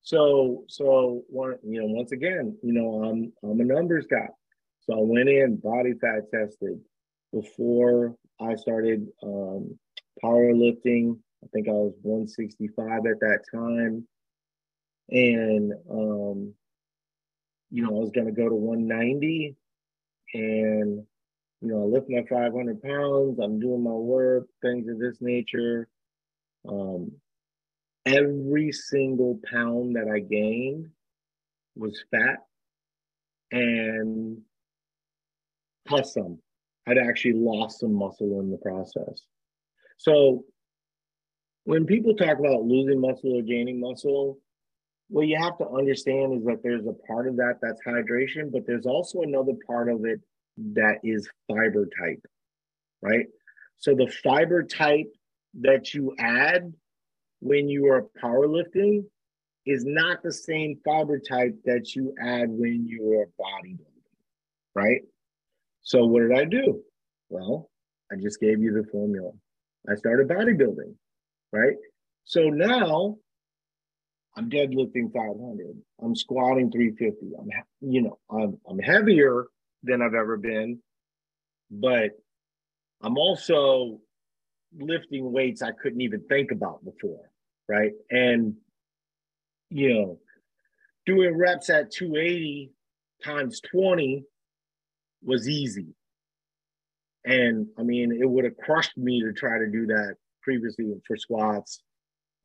[0.02, 4.28] So so one you know once again you know I'm I'm a numbers guy.
[4.82, 6.78] So I went in body fat tested
[7.32, 9.78] before I started um,
[10.22, 11.18] powerlifting.
[11.44, 14.06] I think I was 165 at that time,
[15.10, 16.54] and um,
[17.70, 19.54] you know I was going to go to 190,
[20.34, 21.06] and
[21.64, 25.88] you know, I lift my 500 pounds, I'm doing my work, things of this nature.
[26.68, 27.12] Um,
[28.04, 30.90] every single pound that I gained
[31.74, 32.40] was fat
[33.50, 34.42] and
[35.88, 36.38] plus some.
[36.86, 39.22] I'd actually lost some muscle in the process.
[39.96, 40.44] So
[41.64, 44.38] when people talk about losing muscle or gaining muscle,
[45.08, 48.66] what you have to understand is that there's a part of that that's hydration, but
[48.66, 50.20] there's also another part of it
[50.56, 52.24] that is fiber type,
[53.02, 53.26] right?
[53.76, 55.10] So the fiber type
[55.60, 56.72] that you add
[57.40, 59.04] when you are powerlifting
[59.66, 63.78] is not the same fiber type that you add when you are bodybuilding,
[64.74, 65.00] right?
[65.82, 66.82] So what did I do?
[67.28, 67.70] Well,
[68.12, 69.32] I just gave you the formula.
[69.88, 70.94] I started bodybuilding,
[71.54, 71.76] right?
[72.24, 73.16] So now
[74.36, 75.76] I'm deadlifting 500.
[76.02, 77.32] I'm squatting 350.
[77.38, 77.48] I'm,
[77.80, 79.46] you know, I'm, I'm heavier
[79.84, 80.80] than I've ever been.
[81.70, 82.10] But
[83.02, 84.00] I'm also
[84.76, 87.30] lifting weights I couldn't even think about before,
[87.68, 87.92] right?
[88.10, 88.54] And,
[89.70, 90.18] you know,
[91.06, 92.72] doing reps at 280
[93.22, 94.24] times 20
[95.22, 95.94] was easy.
[97.24, 101.16] And I mean, it would have crushed me to try to do that previously for
[101.16, 101.80] squats.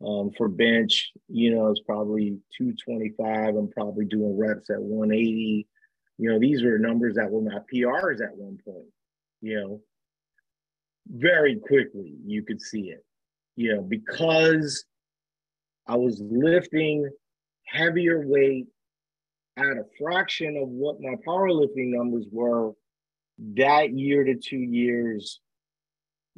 [0.05, 3.55] Um, for bench, you know, it's probably 225.
[3.55, 5.67] I'm probably doing reps at 180.
[6.17, 8.87] You know, these were numbers that were not PRs at one point,
[9.41, 9.81] you know.
[11.09, 13.03] Very quickly, you could see it,
[13.57, 14.85] you know, because
[15.85, 17.09] I was lifting
[17.65, 18.67] heavier weight
[19.57, 22.71] at a fraction of what my powerlifting numbers were.
[23.55, 25.39] That year to two years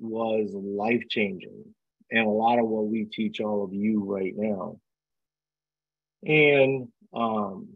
[0.01, 1.63] was life changing,
[2.09, 4.79] and a lot of what we teach all of you right now.
[6.23, 7.69] And um,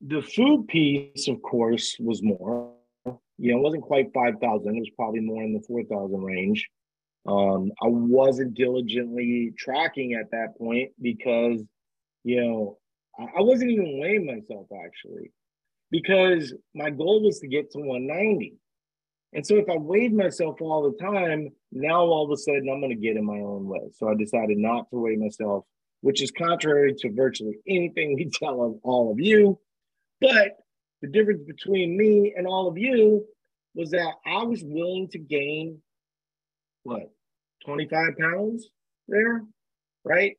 [0.00, 2.72] the food piece, of course, was more.
[3.40, 4.76] You know, it wasn't quite 5,000.
[4.76, 6.68] It was probably more in the 4,000 range.
[7.26, 11.62] Um, I wasn't diligently tracking at that point because,
[12.24, 12.78] you know,
[13.18, 15.30] I, I wasn't even weighing myself actually
[15.90, 18.54] because my goal was to get to 190.
[19.32, 22.80] And so if I weighed myself all the time, now all of a sudden I'm
[22.80, 23.90] going to get in my own way.
[23.94, 25.64] So I decided not to weigh myself,
[26.00, 29.58] which is contrary to virtually anything we tell of all of you.
[30.20, 30.56] But
[31.02, 33.26] the difference between me and all of you
[33.74, 35.80] was that I was willing to gain
[36.82, 37.10] what
[37.66, 38.68] 25 pounds
[39.08, 39.44] there,
[40.04, 40.36] right?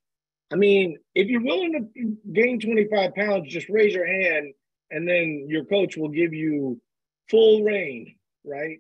[0.52, 4.54] I mean, if you're willing to gain 25 pounds, just raise your hand
[4.92, 6.82] and then your coach will give you
[7.30, 8.16] full reign,
[8.46, 8.78] right?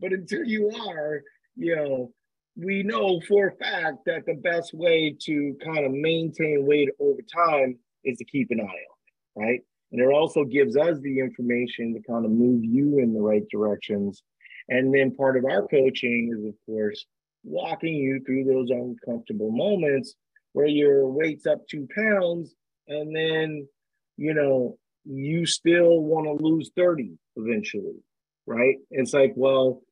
[0.00, 1.22] But until you are,
[1.56, 2.12] you know,
[2.56, 7.20] we know for a fact that the best way to kind of maintain weight over
[7.22, 9.60] time is to keep an eye on it, right?
[9.92, 13.44] And it also gives us the information to kind of move you in the right
[13.50, 14.22] directions.
[14.68, 17.04] And then part of our coaching is, of course,
[17.44, 20.14] walking you through those uncomfortable moments
[20.52, 22.54] where your weight's up two pounds
[22.88, 23.68] and then,
[24.16, 28.02] you know, you still want to lose 30 eventually,
[28.46, 28.76] right?
[28.90, 29.82] It's like, well,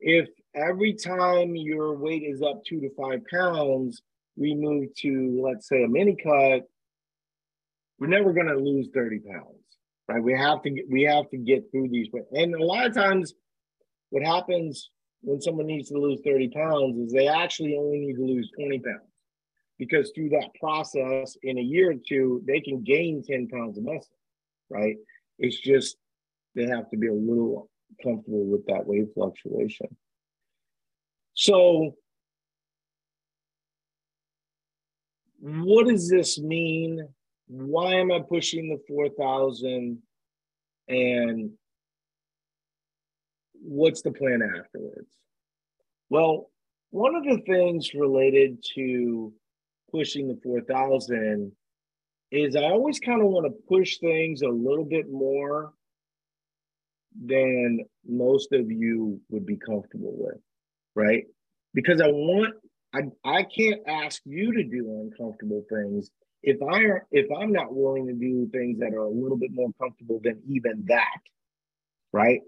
[0.00, 4.02] if every time your weight is up two to five pounds,
[4.36, 6.62] we move to, let's say, a mini cut,
[7.98, 9.62] we're never going to lose 30 pounds,
[10.08, 10.22] right?
[10.22, 12.08] We have to get, we have to get through these.
[12.32, 13.34] And a lot of times,
[14.10, 14.90] what happens
[15.22, 18.80] when someone needs to lose 30 pounds is they actually only need to lose 20
[18.80, 19.12] pounds
[19.78, 23.84] because through that process in a year or two, they can gain 10 pounds of
[23.84, 24.16] muscle,
[24.68, 24.96] right?
[25.38, 25.96] It's just
[26.54, 27.70] they have to be a little
[28.02, 29.96] comfortable with that wave fluctuation.
[31.34, 31.96] So,
[35.40, 37.08] what does this mean?
[37.48, 39.98] Why am I pushing the 4,000?
[40.88, 41.50] And
[43.54, 45.10] what's the plan afterwards?
[46.10, 46.50] Well,
[46.90, 49.32] one of the things related to
[49.90, 51.52] pushing the 4,000
[52.30, 55.72] is I always kind of want to push things a little bit more
[57.20, 60.40] than most of you would be comfortable with
[60.94, 61.24] right?
[61.74, 62.54] Because I want
[62.94, 66.10] I I can't ask you to do uncomfortable things
[66.42, 69.70] if I if I'm not willing to do things that are a little bit more
[69.80, 71.20] comfortable than even that,
[72.12, 72.40] right?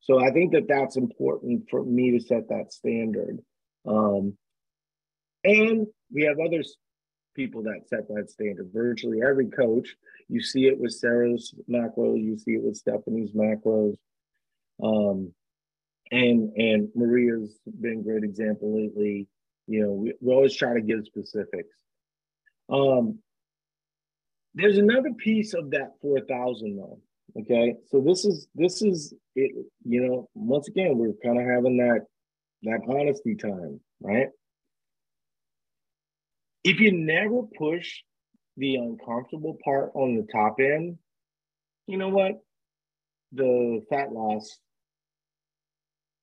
[0.00, 3.38] So I think that that's important for me to set that standard.
[3.86, 4.36] Um,
[5.44, 6.62] and we have other
[7.34, 8.70] people that set that standard.
[8.72, 9.94] Virtually every coach,
[10.28, 13.96] you see it with Sarah's macros, you see it with Stephanie's macros.
[14.82, 15.32] Um,
[16.10, 19.28] and and Maria's been a great example lately.
[19.66, 21.74] You know, we, we always try to give specifics.
[22.68, 23.18] Um,
[24.54, 27.00] there's another piece of that four thousand though.
[27.38, 29.52] Okay, so this is this is it.
[29.84, 32.06] You know, once again, we're kind of having that
[32.62, 34.28] that honesty time, right?
[36.64, 38.00] If you never push
[38.56, 40.98] the uncomfortable part on the top end,
[41.86, 42.40] you know what?
[43.32, 44.58] The fat loss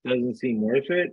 [0.05, 1.11] doesn't seem worth it.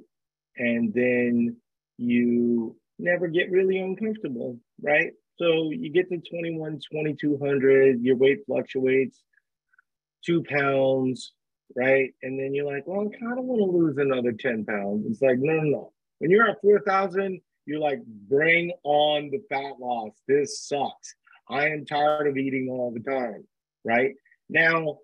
[0.56, 1.56] And then
[1.96, 5.12] you never get really uncomfortable, right?
[5.36, 9.20] So you get to 21, 2200, your weight fluctuates
[10.24, 11.32] two pounds,
[11.76, 12.10] right?
[12.22, 15.06] And then you're like, well, I kind of want to lose another 10 pounds.
[15.06, 15.92] It's like, no, no, no.
[16.18, 20.12] When you're at 4,000, you're like, bring on the fat loss.
[20.28, 21.14] This sucks.
[21.48, 23.46] I am tired of eating all the time,
[23.84, 24.12] right?
[24.48, 24.98] Now,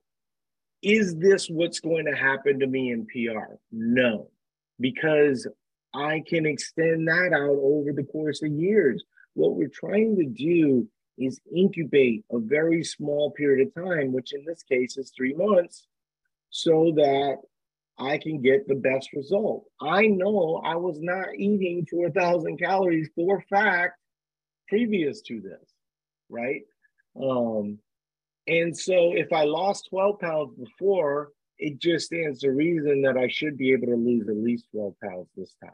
[0.82, 3.54] is this what's going to happen to me in PR?
[3.70, 4.30] No,
[4.78, 5.46] because
[5.94, 9.04] I can extend that out over the course of years.
[9.34, 14.44] What we're trying to do is incubate a very small period of time, which in
[14.44, 15.86] this case is three months,
[16.50, 17.36] so that
[17.98, 19.64] I can get the best result.
[19.80, 23.98] I know I was not eating 4,000 calories for fact
[24.68, 25.74] previous to this,
[26.30, 26.62] right?
[27.20, 27.78] Um,
[28.50, 33.28] and so if I lost 12 pounds before, it just stands to reason that I
[33.28, 35.70] should be able to lose at least 12 pounds this time,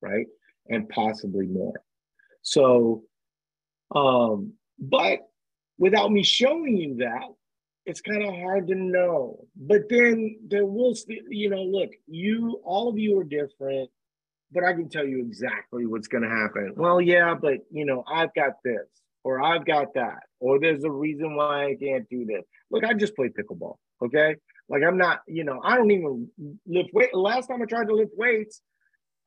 [0.00, 0.26] right?
[0.68, 1.82] And possibly more.
[2.42, 3.02] So,
[3.92, 5.18] um, but
[5.78, 7.26] without me showing you that,
[7.86, 9.44] it's kind of hard to know.
[9.56, 10.94] But then there will,
[11.28, 13.90] you know, look, you, all of you are different,
[14.52, 16.74] but I can tell you exactly what's going to happen.
[16.76, 18.86] Well, yeah, but you know, I've got this
[19.24, 22.42] or I've got that, or there's a reason why I can't do this.
[22.70, 24.36] Look, I just play pickleball, okay?
[24.68, 26.28] Like I'm not, you know, I don't even
[26.66, 27.14] lift weight.
[27.14, 28.62] Last time I tried to lift weights,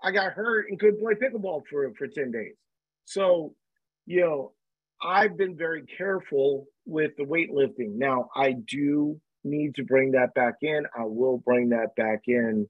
[0.03, 2.55] I got hurt and couldn't play pickleball for for 10 days.
[3.05, 3.53] So,
[4.05, 4.53] you know,
[5.03, 7.95] I've been very careful with the weightlifting.
[7.95, 10.85] Now, I do need to bring that back in.
[10.97, 12.67] I will bring that back in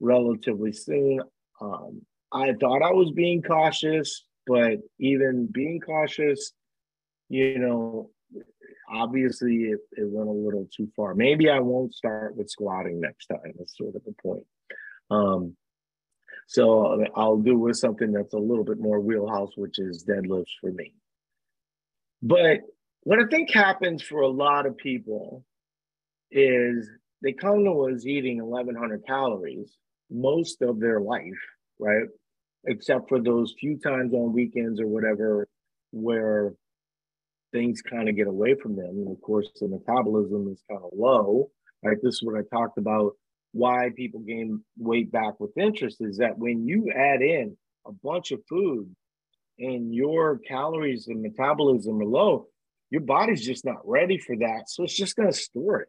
[0.00, 1.20] relatively soon.
[1.60, 2.02] Um,
[2.32, 6.52] I thought I was being cautious but even being cautious,
[7.28, 8.10] you know,
[8.88, 11.14] obviously it, it went a little too far.
[11.14, 13.52] Maybe I won't start with squatting next time.
[13.58, 14.44] That's sort of the point.
[15.10, 15.56] Um,
[16.46, 20.70] so I'll do with something that's a little bit more wheelhouse, which is deadlifts for
[20.70, 20.92] me.
[22.22, 22.60] But
[23.02, 25.44] what I think happens for a lot of people
[26.30, 26.88] is
[27.22, 29.76] they come to us eating 1100 calories
[30.10, 31.40] most of their life,
[31.78, 32.06] right?
[32.66, 35.48] Except for those few times on weekends or whatever
[35.92, 36.52] where
[37.52, 38.90] things kind of get away from them.
[38.90, 41.50] And of course, the metabolism is kind of low.
[41.84, 41.96] Right.
[42.02, 43.12] This is what I talked about
[43.52, 47.56] why people gain weight back with interest is that when you add in
[47.86, 48.94] a bunch of food
[49.58, 52.46] and your calories and metabolism are low,
[52.90, 54.64] your body's just not ready for that.
[54.68, 55.88] So it's just going to store it,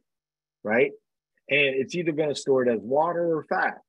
[0.64, 0.92] right?
[1.50, 3.80] And it's either going to store it as water or fat,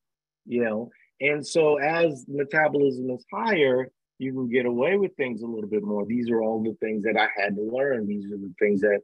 [0.46, 0.90] you know.
[1.20, 5.82] And so as metabolism is higher, you can get away with things a little bit
[5.82, 6.04] more.
[6.04, 8.06] These are all the things that I had to learn.
[8.06, 9.00] These are the things that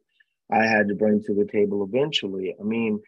[0.50, 2.54] I had to bring to the table eventually.
[2.58, 3.00] I mean,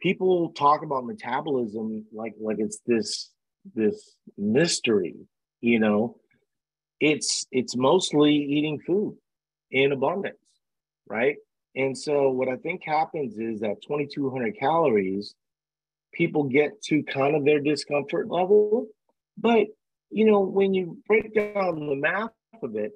[0.00, 3.30] people talk about metabolism like like it's this
[3.74, 5.16] this mystery,
[5.60, 6.16] you know.
[6.98, 9.16] It's it's mostly eating food
[9.70, 10.36] in abundance,
[11.08, 11.36] right?
[11.76, 15.34] And so what I think happens is that 2200 calories
[16.12, 18.86] people get to kind of their discomfort level,
[19.36, 19.66] but
[20.10, 22.30] you know, when you break down the math
[22.62, 22.92] of it,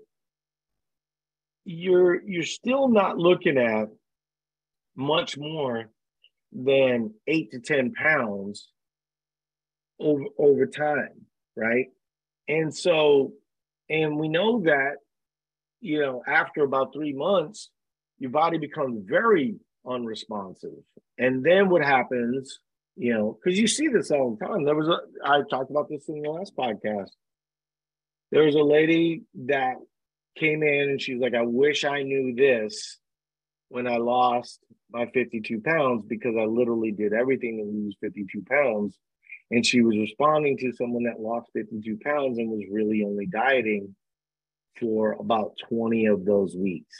[1.65, 3.89] you're you're still not looking at
[4.97, 5.91] much more
[6.53, 8.69] than eight to ten pounds
[10.01, 11.87] over over time, right?
[12.49, 13.33] And so,
[13.89, 14.97] and we know that,
[15.81, 17.71] you know, after about three months,
[18.19, 19.55] your body becomes very
[19.87, 20.73] unresponsive.
[21.19, 22.59] And then what happens
[22.97, 24.65] you know, because you see this all the time.
[24.65, 27.11] There was a, I talked about this in the last podcast.
[28.31, 29.77] There was a lady that
[30.37, 32.99] came in and she's like, I wish I knew this
[33.69, 38.97] when I lost my 52 pounds because I literally did everything to lose 52 pounds.
[39.51, 43.95] And she was responding to someone that lost 52 pounds and was really only dieting
[44.81, 46.97] for about 20 of those weeks.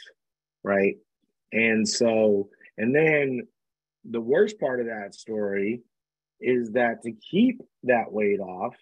[0.63, 0.95] Right.
[1.51, 3.47] And so, and then
[4.09, 5.81] the worst part of that story
[6.39, 8.75] is that to keep that weight off,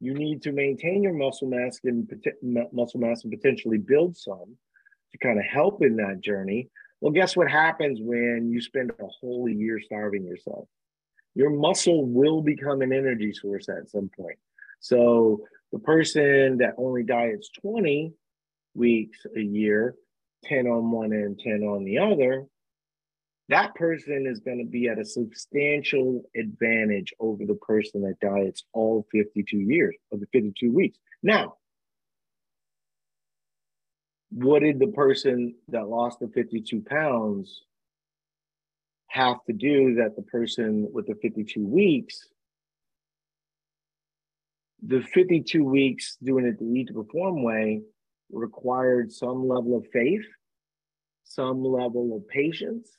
[0.00, 2.10] you need to maintain your muscle mass and
[2.72, 4.56] muscle mass and potentially build some
[5.12, 6.68] to kind of help in that journey.
[7.00, 10.68] Well, guess what happens when you spend a whole year starving yourself?
[11.34, 14.38] Your muscle will become an energy source at some point.
[14.80, 18.12] So the person that only diets 20
[18.74, 19.94] weeks a year,
[20.44, 22.46] 10 on one and 10 on the other,
[23.48, 28.64] that person is going to be at a substantial advantage over the person that diets
[28.72, 30.98] all 52 years of the 52 weeks.
[31.22, 31.54] Now,
[34.30, 37.62] what did the person that lost the 52 pounds
[39.06, 42.28] have to do that the person with the 52 weeks
[44.86, 47.80] the 52 weeks doing it the eat to perform way
[48.30, 50.26] required some level of faith
[51.24, 52.90] some level of patience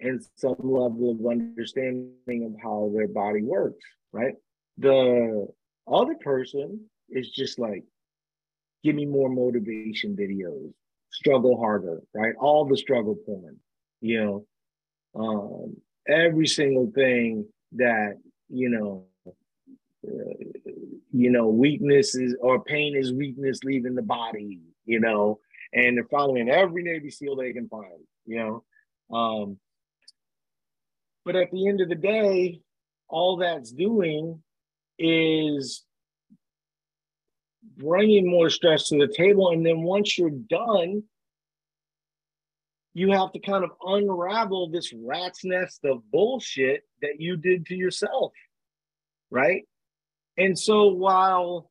[0.00, 4.34] and some level of understanding of how their body works, right?
[4.78, 5.46] The
[5.90, 6.80] other person
[7.10, 7.84] is just like,
[8.82, 10.72] give me more motivation videos,
[11.10, 12.34] struggle harder, right?
[12.38, 13.58] All the struggle porn,
[14.00, 14.46] you know,
[15.14, 15.76] um,
[16.08, 18.14] every single thing that,
[18.48, 19.04] you know,
[20.06, 20.44] uh,
[21.12, 25.38] you know, weakness is or pain is weakness leaving the body, you know,
[25.74, 28.64] and they're following every Navy SEAL they can find, you know.
[29.14, 29.58] Um,
[31.24, 32.60] but at the end of the day,
[33.08, 34.42] all that's doing
[34.98, 35.84] is
[37.76, 39.50] bringing more stress to the table.
[39.50, 41.02] And then once you're done,
[42.94, 47.74] you have to kind of unravel this rat's nest of bullshit that you did to
[47.74, 48.32] yourself.
[49.30, 49.62] Right.
[50.36, 51.70] And so while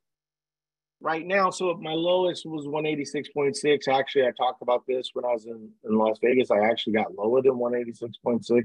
[1.02, 3.88] right now, so my lowest was 186.6.
[3.88, 6.52] Actually, I talked about this when I was in, in Las Vegas.
[6.52, 8.64] I actually got lower than 186.6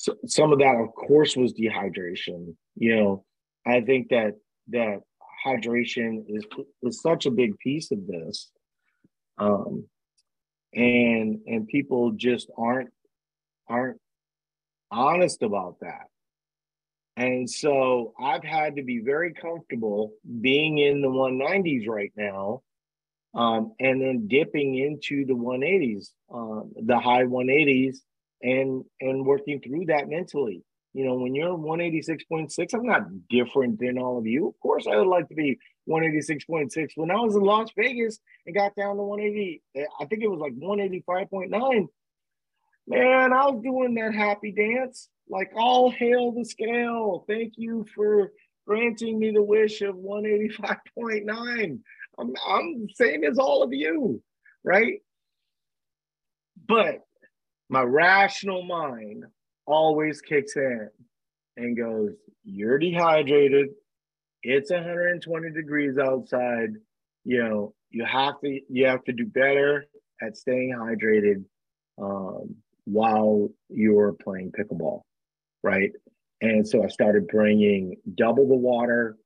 [0.00, 2.56] so, some of that, of course, was dehydration.
[2.74, 3.24] You know,
[3.66, 4.32] I think that
[4.68, 5.00] that
[5.46, 6.46] hydration is
[6.82, 8.50] is such a big piece of this,
[9.36, 9.84] um,
[10.72, 12.88] and and people just aren't
[13.68, 14.00] aren't
[14.90, 16.06] honest about that.
[17.18, 22.62] And so I've had to be very comfortable being in the 190s right now,
[23.34, 27.98] um, and then dipping into the 180s, um, the high 180s
[28.42, 30.62] and and working through that mentally.
[30.92, 34.48] You know, when you're 186.6, I'm not different than all of you.
[34.48, 35.56] Of course, I would like to be
[35.88, 36.90] 186.6.
[36.96, 40.28] When I was in Las Vegas and got down to 180, eh, I think it
[40.28, 41.86] was like 185.9.
[42.88, 45.08] Man, I was doing that happy dance.
[45.28, 47.24] Like all hail the scale.
[47.28, 48.32] Thank you for
[48.66, 51.78] granting me the wish of 185.9.
[52.18, 54.20] I'm, I'm the same as all of you,
[54.64, 55.00] right?
[56.66, 57.04] But
[57.70, 59.24] my rational mind
[59.64, 60.88] always kicks in
[61.56, 62.10] and goes,
[62.44, 63.68] You're dehydrated.
[64.42, 66.70] It's 120 degrees outside.
[67.24, 69.86] You know, you have to you have to do better
[70.20, 71.44] at staying hydrated
[72.02, 75.02] um, while you're playing pickleball,
[75.62, 75.92] right?
[76.40, 79.16] And so I started bringing double the water,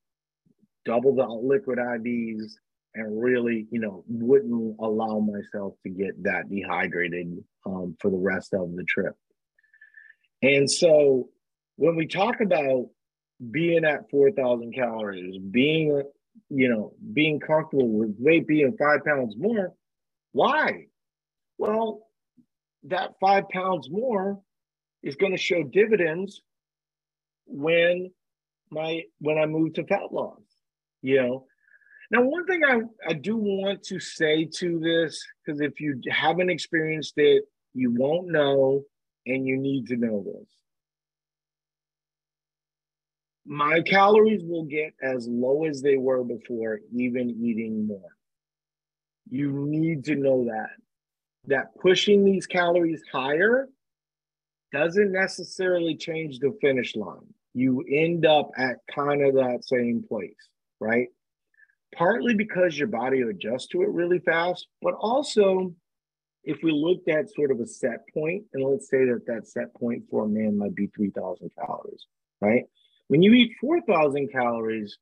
[0.85, 2.53] double the liquid IVs,
[2.95, 8.55] and really, you know, wouldn't allow myself to get that dehydrated um, for the rest
[8.55, 9.15] of the trip.
[10.43, 11.31] And so
[11.77, 12.87] when we talk about
[13.51, 16.03] being at 4,000 calories, being,
[16.51, 19.73] you know, being comfortable with weight being five pounds more,
[20.33, 20.87] why?
[21.59, 22.07] Well,
[22.85, 24.41] that five pounds more
[25.03, 26.43] is going to show dividends
[27.47, 28.11] when
[28.71, 30.41] my when I move to fat loss.
[31.03, 31.47] You know.
[32.15, 36.49] Now, one thing I, I do want to say to this, because if you haven't
[36.49, 37.43] experienced it,
[37.75, 38.85] you won't know,
[39.27, 40.47] and you need to know this.
[43.45, 48.13] My calories will get as low as they were before, even eating more.
[49.29, 50.71] You need to know that
[51.49, 53.69] that pushing these calories higher
[54.73, 57.35] doesn't necessarily change the finish line.
[57.55, 60.37] You end up at kind of that same place,
[60.79, 61.09] right?
[61.97, 65.75] Partly because your body adjusts to it really fast, but also
[66.45, 69.75] if we looked at sort of a set point, and let's say that that set
[69.75, 72.07] point for a man might be 3,000 calories,
[72.41, 72.65] right?
[73.09, 74.99] When you eat 4,000 calories,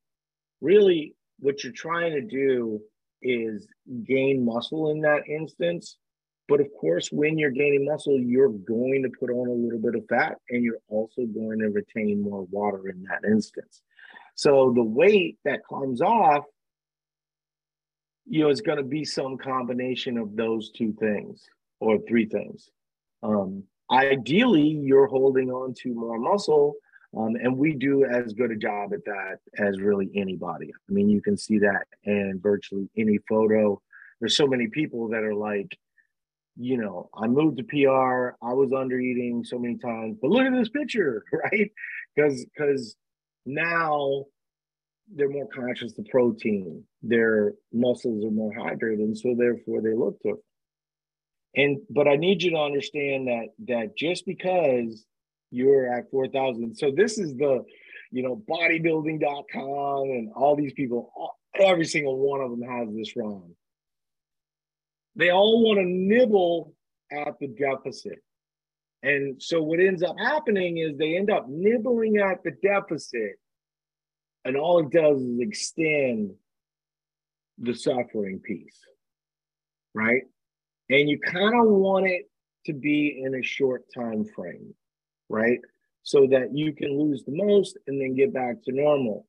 [0.60, 2.80] really what you're trying to do
[3.22, 3.66] is
[4.04, 5.96] gain muscle in that instance
[6.48, 9.94] but of course, when you're gaining muscle, you're going to put on a little bit
[9.94, 13.80] of fat and you're also going to retain more water in that instance.
[14.34, 16.44] So the weight that comes off,
[18.26, 21.44] you know, it's going to be some combination of those two things
[21.80, 22.70] or three things.
[23.22, 26.74] Um, ideally, you're holding on to more muscle.
[27.16, 30.72] Um, and we do as good a job at that as really anybody.
[30.88, 33.80] I mean, you can see that in virtually any photo.
[34.18, 35.76] There's so many people that are like,
[36.56, 38.36] you know, I moved to PR.
[38.42, 41.70] I was under eating so many times, but look at this picture, right?
[42.14, 42.96] Because because
[43.44, 44.24] now
[45.14, 46.84] they're more conscious of protein.
[47.02, 50.40] Their muscles are more hydrated, and so therefore they look different.
[51.54, 55.04] And but I need you to understand that that just because
[55.50, 57.62] you're at four thousand, so this is the,
[58.10, 61.12] you know, bodybuilding.com and all these people,
[61.54, 63.54] every single one of them has this wrong
[65.16, 66.74] they all want to nibble
[67.10, 68.18] at the deficit.
[69.02, 73.32] And so what ends up happening is they end up nibbling at the deficit,
[74.44, 76.32] and all it does is extend
[77.58, 78.78] the suffering piece,
[79.94, 80.22] right?
[80.90, 82.28] And you kind of want it
[82.66, 84.74] to be in a short time frame,
[85.28, 85.60] right?
[86.02, 89.26] So that you can lose the most and then get back to normal.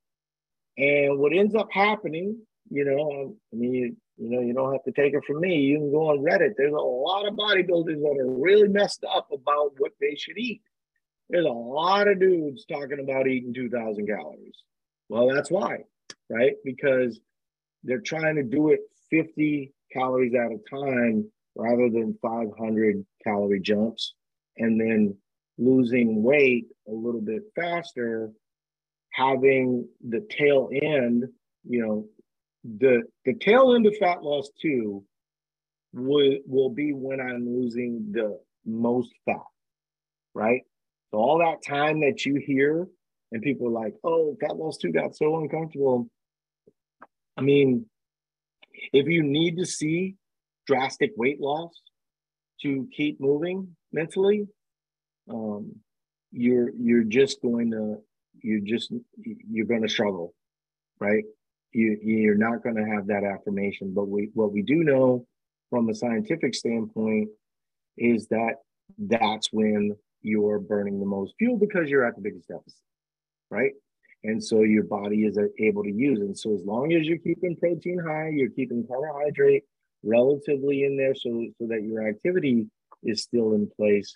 [0.78, 2.38] And what ends up happening,
[2.70, 5.57] you know, um, I mean, you know, you don't have to take it from me.
[5.57, 6.53] You can go on Reddit.
[6.57, 10.61] There's a lot of bodybuilders that are really messed up about what they should eat.
[11.30, 14.64] There's a lot of dudes talking about eating 2,000 calories.
[15.14, 15.78] Well, that's why,
[16.28, 16.53] right?
[16.66, 17.20] Because
[17.84, 18.80] they're trying to do it
[19.11, 24.16] 50 calories at a time rather than 500 calorie jumps
[24.57, 25.16] and then
[25.59, 28.32] losing weight a little bit faster,
[29.11, 31.26] having the tail end,
[31.64, 32.07] you know,
[32.80, 35.03] the the tail end of fat loss too
[35.93, 39.45] will will be when I'm losing the most fat,
[40.34, 40.61] right?
[41.11, 42.88] So all that time that you hear
[43.34, 46.07] and people are like, oh, fat loss too got so uncomfortable.
[47.36, 47.88] I mean,
[48.93, 50.15] if you need to see
[50.65, 51.73] drastic weight loss
[52.61, 54.47] to keep moving mentally,
[55.29, 55.73] um,
[56.31, 57.97] you're you're just going to
[58.41, 60.34] you're just you're going to struggle,
[60.99, 61.25] right?
[61.73, 63.93] you, you're not going to have that affirmation.
[63.93, 65.25] But we, what we do know
[65.69, 67.29] from a scientific standpoint
[67.97, 68.55] is that
[68.97, 72.79] that's when you're burning the most fuel because you're at the biggest deficit,
[73.54, 73.74] right?
[74.24, 76.20] And so your body is uh, able to use.
[76.20, 79.64] And so as long as you're keeping protein high, you're keeping carbohydrate
[80.04, 82.68] relatively in there so, so that your activity
[83.04, 84.16] is still in place,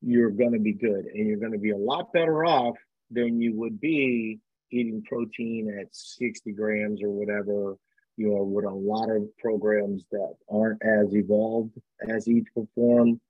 [0.00, 1.06] you're going to be good.
[1.06, 2.76] And you're going to be a lot better off
[3.10, 4.38] than you would be
[4.70, 7.76] eating protein at 60 grams or whatever,
[8.16, 11.72] you know, with a lot of programs that aren't as evolved
[12.08, 13.20] as to Perform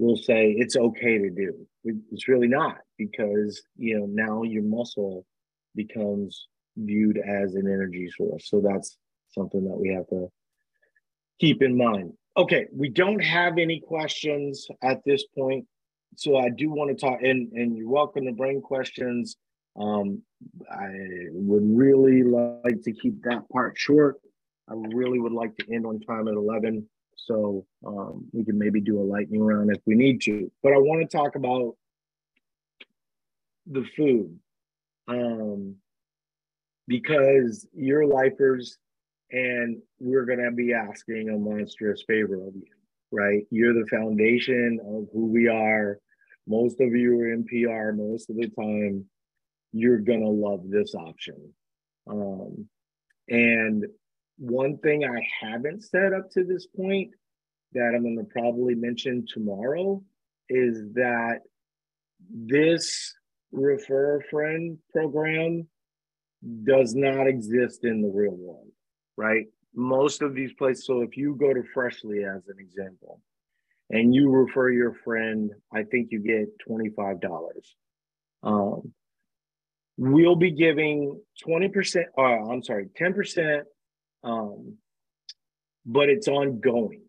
[0.00, 1.66] will say it's okay to do.
[1.84, 5.26] It's really not because, you know, now your muscle
[5.74, 8.48] becomes viewed as an energy source.
[8.48, 8.96] So that's
[9.30, 10.28] something that we have to
[11.38, 12.12] keep in mind.
[12.36, 15.66] Okay, we don't have any questions at this point.
[16.16, 19.36] So I do want to talk, and, and you're welcome to bring questions.
[19.78, 20.22] Um,
[20.70, 20.88] I
[21.30, 24.20] would really like to keep that part short
[24.70, 28.80] I really would like to end on time at 11 so um, we can maybe
[28.80, 30.50] do a lightning round if we need to.
[30.62, 31.76] But I want to talk about
[33.66, 34.38] the food
[35.08, 35.76] um,
[36.86, 38.78] because you're lifers
[39.30, 42.66] and we're going to be asking a monstrous favor of you,
[43.12, 43.46] right?
[43.50, 45.98] You're the foundation of who we are.
[46.46, 49.04] Most of you are in PR most of the time.
[49.72, 51.54] You're going to love this option.
[52.08, 52.68] Um,
[53.28, 53.86] and
[54.40, 57.10] one thing I haven't said up to this point
[57.74, 60.02] that I'm going to probably mention tomorrow
[60.48, 61.40] is that
[62.30, 63.14] this
[63.52, 65.68] refer a friend program
[66.64, 68.68] does not exist in the real world,
[69.16, 69.44] right?
[69.74, 73.20] Most of these places, so if you go to Freshly as an example,
[73.90, 77.20] and you refer your friend, I think you get $25.
[78.42, 78.92] Um,
[79.98, 83.62] we'll be giving 20%, uh, I'm sorry, 10%,
[84.22, 84.76] um,
[85.86, 87.02] but it's ongoing,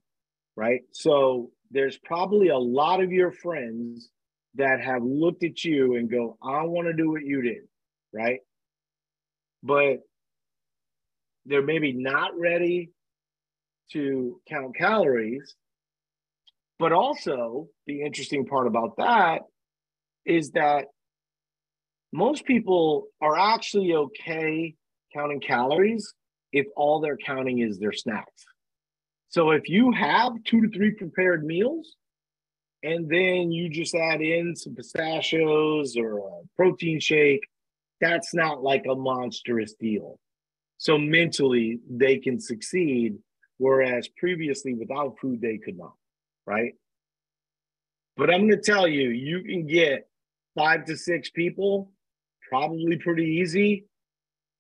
[0.56, 0.82] right?
[0.92, 4.10] So there's probably a lot of your friends
[4.56, 7.64] that have looked at you and go, I want to do what you did,
[8.14, 8.40] right?
[9.64, 10.00] But
[11.46, 12.92] they're maybe not ready
[13.94, 15.56] to count calories.
[16.80, 19.42] But also, the interesting part about that
[20.26, 20.86] is that
[22.12, 24.76] most people are actually okay
[25.14, 26.14] counting calories
[26.52, 28.46] if all they're counting is their snacks.
[29.30, 31.96] So if you have two to three prepared meals,
[32.84, 37.48] and then you just add in some pistachios or a protein shake,
[38.00, 40.20] that's not like a monstrous deal.
[40.78, 43.18] So mentally, they can succeed,
[43.58, 45.94] whereas previously without food, they could not,
[46.48, 46.74] right?
[48.18, 50.08] But I'm going to tell you, you can get
[50.58, 51.92] five to six people
[52.50, 53.86] probably pretty easy,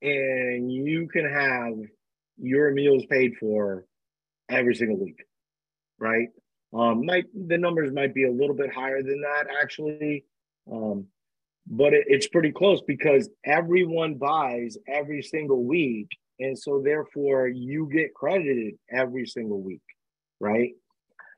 [0.02, 1.74] and you can have
[2.38, 3.86] your meals paid for
[4.49, 5.24] every single week,
[5.99, 6.28] right?
[6.74, 10.26] Um, might the numbers might be a little bit higher than that actually,
[10.72, 11.06] um,
[11.68, 17.89] but it, it's pretty close because everyone buys every single week, and so therefore you
[17.91, 19.82] get credited every single week,
[20.39, 20.72] right?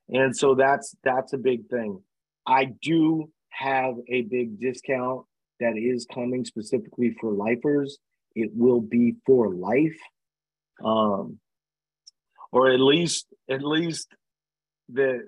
[0.10, 2.02] And so that's that's a big thing.
[2.46, 5.26] I do have a big discount
[5.60, 7.98] that is coming specifically for lifers.
[8.36, 10.00] It will be for life,
[10.84, 11.40] um,
[12.52, 14.08] or at least at least
[14.90, 15.22] the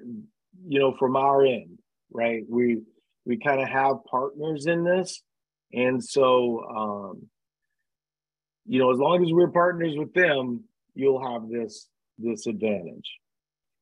[0.68, 1.78] you know from our end
[2.16, 2.44] right?
[2.48, 2.82] We
[3.26, 5.22] we kind of have partners in this.
[5.74, 7.28] And so um
[8.66, 11.88] you know as long as we're partners with them you'll have this
[12.18, 13.12] this advantage.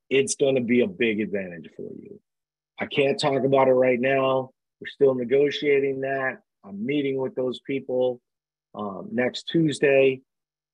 [0.10, 2.20] It's going to be a big advantage for you.
[2.80, 4.50] I can't talk about it right now.
[4.80, 6.40] We're still negotiating that.
[6.66, 8.20] I'm meeting with those people
[8.76, 10.20] um, next tuesday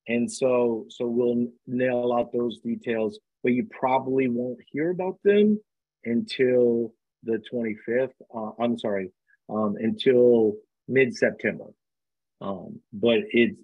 [0.08, 5.58] and so so we'll nail out those details but you probably won't hear about them
[6.04, 6.92] until
[7.22, 8.12] the 25th.
[8.34, 9.10] Uh, I'm sorry,
[9.48, 10.54] um, until
[10.88, 11.66] mid September.
[12.40, 13.56] Um, but it's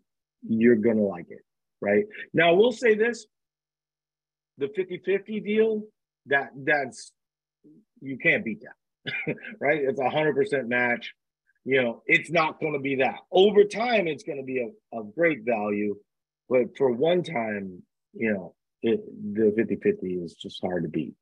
[0.46, 1.42] you're gonna like it,
[1.80, 2.04] right?
[2.34, 3.26] Now we'll say this:
[4.58, 5.82] the 50-50 deal
[6.26, 7.12] that that's
[8.00, 9.80] you can't beat that, right?
[9.82, 11.14] It's a hundred percent match.
[11.66, 13.16] You know, it's not going to be that.
[13.32, 15.96] Over time, it's going to be a, a great value,
[16.48, 19.00] but for one time, you know, it,
[19.34, 21.14] the 50 50 is just hard to beat.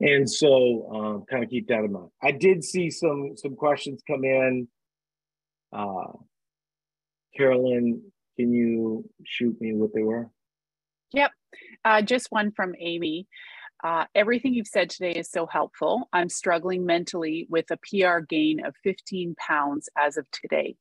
[0.00, 2.10] And so, um, kind of keep that in mind.
[2.20, 4.66] I did see some some questions come in.
[5.72, 6.12] Uh,
[7.36, 8.02] Carolyn,
[8.36, 10.28] can you shoot me what they were?
[11.12, 11.30] Yep,
[11.84, 13.28] uh, just one from Amy.
[13.86, 16.08] Uh, everything you've said today is so helpful.
[16.12, 20.74] I'm struggling mentally with a PR gain of 15 pounds as of today.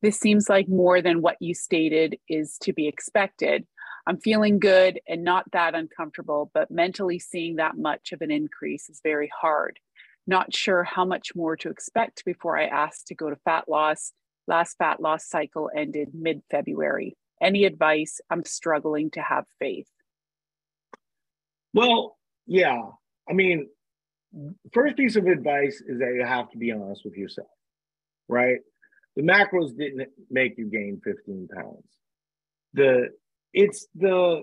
[0.00, 3.66] This seems like more than what you stated is to be expected.
[4.06, 8.88] I'm feeling good and not that uncomfortable, but mentally seeing that much of an increase
[8.88, 9.80] is very hard.
[10.28, 14.12] Not sure how much more to expect before I ask to go to fat loss.
[14.46, 17.16] Last fat loss cycle ended mid February.
[17.42, 18.20] Any advice?
[18.30, 19.88] I'm struggling to have faith.
[21.74, 22.82] Well, yeah.
[23.28, 23.68] I mean,
[24.72, 27.48] first piece of advice is that you have to be honest with yourself,
[28.28, 28.58] right?
[29.16, 31.84] The macros didn't make you gain 15 pounds.
[32.74, 33.10] The
[33.52, 34.42] it's the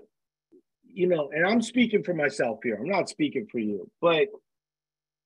[0.85, 4.27] you know and i'm speaking for myself here i'm not speaking for you but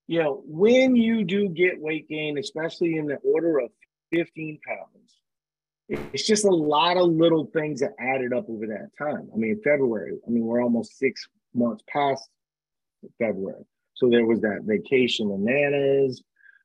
[0.08, 3.70] you know when you do get weight gain especially in the order of
[4.12, 4.90] 15 pounds
[6.14, 9.60] it's just a lot of little things that added up over that time i mean
[9.64, 12.30] february i mean we're almost six months past
[13.20, 13.66] february.
[13.96, 16.22] So there was that vacation in nanas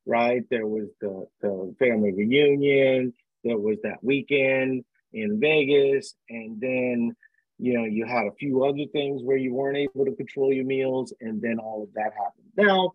[0.09, 0.43] right?
[0.51, 3.13] There was the, the family reunion.
[3.45, 7.15] There was that weekend in Vegas, and then
[7.61, 10.65] you know, you had a few other things where you weren't able to control your
[10.65, 12.47] meals, and then all of that happened.
[12.57, 12.93] Now,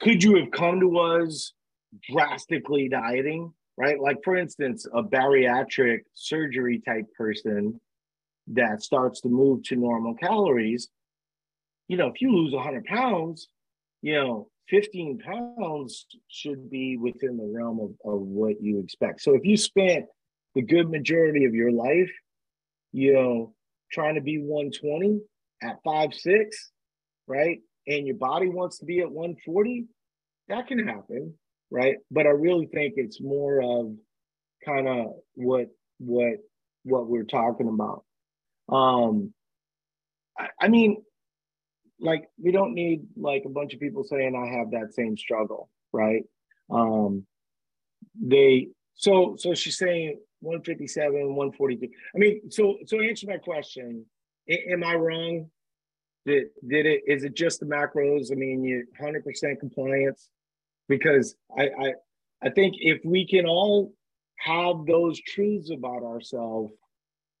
[0.00, 1.52] could you have come to us
[2.10, 4.00] drastically dieting, right?
[4.00, 7.78] Like, for instance, a bariatric surgery type person
[8.48, 10.88] that starts to move to normal calories,
[11.92, 13.48] you know, if you lose 100 pounds,
[14.00, 19.20] you know, 15 pounds should be within the realm of, of what you expect.
[19.20, 20.06] So if you spent
[20.54, 22.10] the good majority of your life,
[22.92, 23.54] you know,
[23.92, 25.20] trying to be 120
[25.62, 26.70] at five six,
[27.26, 27.58] right?
[27.86, 29.84] And your body wants to be at 140,
[30.48, 31.34] that can happen,
[31.70, 31.96] right?
[32.10, 33.92] But I really think it's more of
[34.64, 35.66] kind of what
[35.98, 36.38] what
[36.84, 38.02] what we're talking about.
[38.74, 39.34] Um
[40.38, 40.96] I, I mean,
[42.02, 45.70] like we don't need like a bunch of people saying I have that same struggle,
[45.92, 46.24] right?
[46.70, 47.24] Um
[48.20, 51.88] they so so she's saying 157, 142.
[52.14, 54.04] I mean, so so answer my question.
[54.48, 55.48] Am I wrong?
[56.26, 58.32] Did did it is it just the macros?
[58.32, 60.28] I mean, you 100% compliance
[60.88, 61.92] because I I
[62.42, 63.94] I think if we can all
[64.38, 66.72] have those truths about ourselves,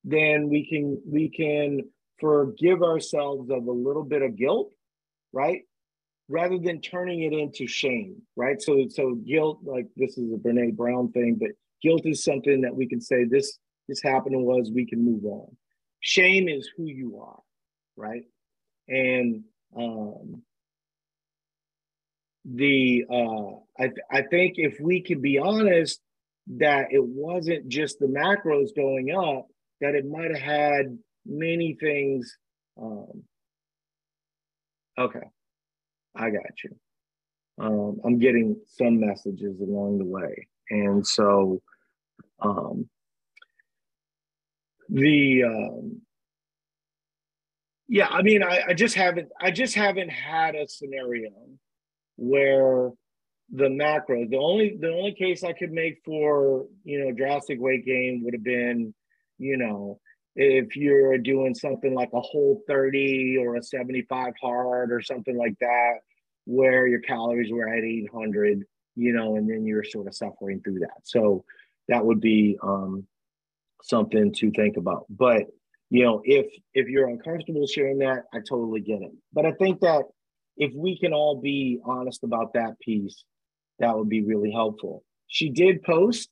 [0.04, 1.80] then we can we can
[2.22, 4.72] forgive ourselves of a little bit of guilt,
[5.32, 5.62] right?
[6.28, 8.62] Rather than turning it into shame, right?
[8.62, 11.50] So, so guilt, like this is a Brene Brown thing, but
[11.82, 13.58] guilt is something that we can say this
[13.88, 15.56] this happened us, we can move on.
[16.00, 17.40] Shame is who you are,
[17.96, 18.22] right?
[18.88, 19.42] And
[19.76, 20.42] um,
[22.44, 26.00] the uh, I I think if we can be honest
[26.58, 29.48] that it wasn't just the macros going up,
[29.80, 32.36] that it might have had many things.
[32.80, 33.24] Um,
[34.98, 35.26] okay,
[36.14, 36.76] I got you.
[37.60, 41.60] Um, I'm getting some messages along the way, and so
[42.40, 42.88] um,
[44.88, 46.02] the um,
[47.88, 51.30] yeah, I mean, I, I just haven't, I just haven't had a scenario
[52.16, 52.90] where
[53.52, 57.84] the macro, the only, the only case I could make for you know drastic weight
[57.84, 58.94] gain would have been,
[59.36, 60.00] you know,
[60.34, 65.56] if you're doing something like a whole 30 or a 75 hard or something like
[65.60, 65.94] that,
[66.44, 68.64] where your calories were at 800,
[68.96, 71.00] you know, and then you're sort of suffering through that.
[71.04, 71.44] So
[71.88, 73.06] that would be um,
[73.82, 75.06] something to think about.
[75.10, 75.46] But
[75.90, 79.12] you know, if if you're uncomfortable sharing that, I totally get it.
[79.32, 80.04] But I think that
[80.56, 83.24] if we can all be honest about that piece,
[83.78, 85.04] that would be really helpful.
[85.26, 86.30] She did post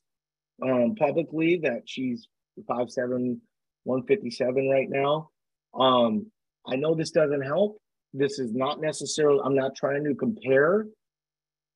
[0.63, 2.27] um, publicly that she's
[2.67, 3.41] five seven
[3.83, 5.29] 157 right now.
[5.73, 6.27] Um,
[6.67, 7.77] I know this doesn't help.
[8.13, 10.87] This is not necessarily, I'm not trying to compare,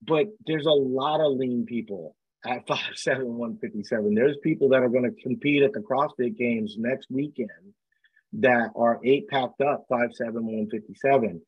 [0.06, 4.14] but there's a lot of lean people at 5'7, 157.
[4.14, 7.49] There's people that are going to compete at the CrossFit Games next weekend
[8.34, 11.41] that are eight packed up, 5'7, 157.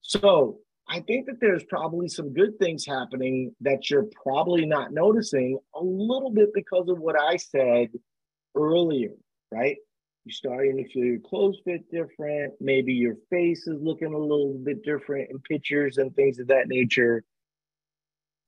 [0.00, 0.58] So
[0.88, 5.82] I think that there's probably some good things happening that you're probably not noticing a
[5.82, 7.88] little bit because of what I said
[8.54, 9.14] earlier
[9.54, 9.76] right?
[10.24, 12.54] You're starting to feel your clothes fit different.
[12.60, 16.68] Maybe your face is looking a little bit different in pictures and things of that
[16.68, 17.24] nature.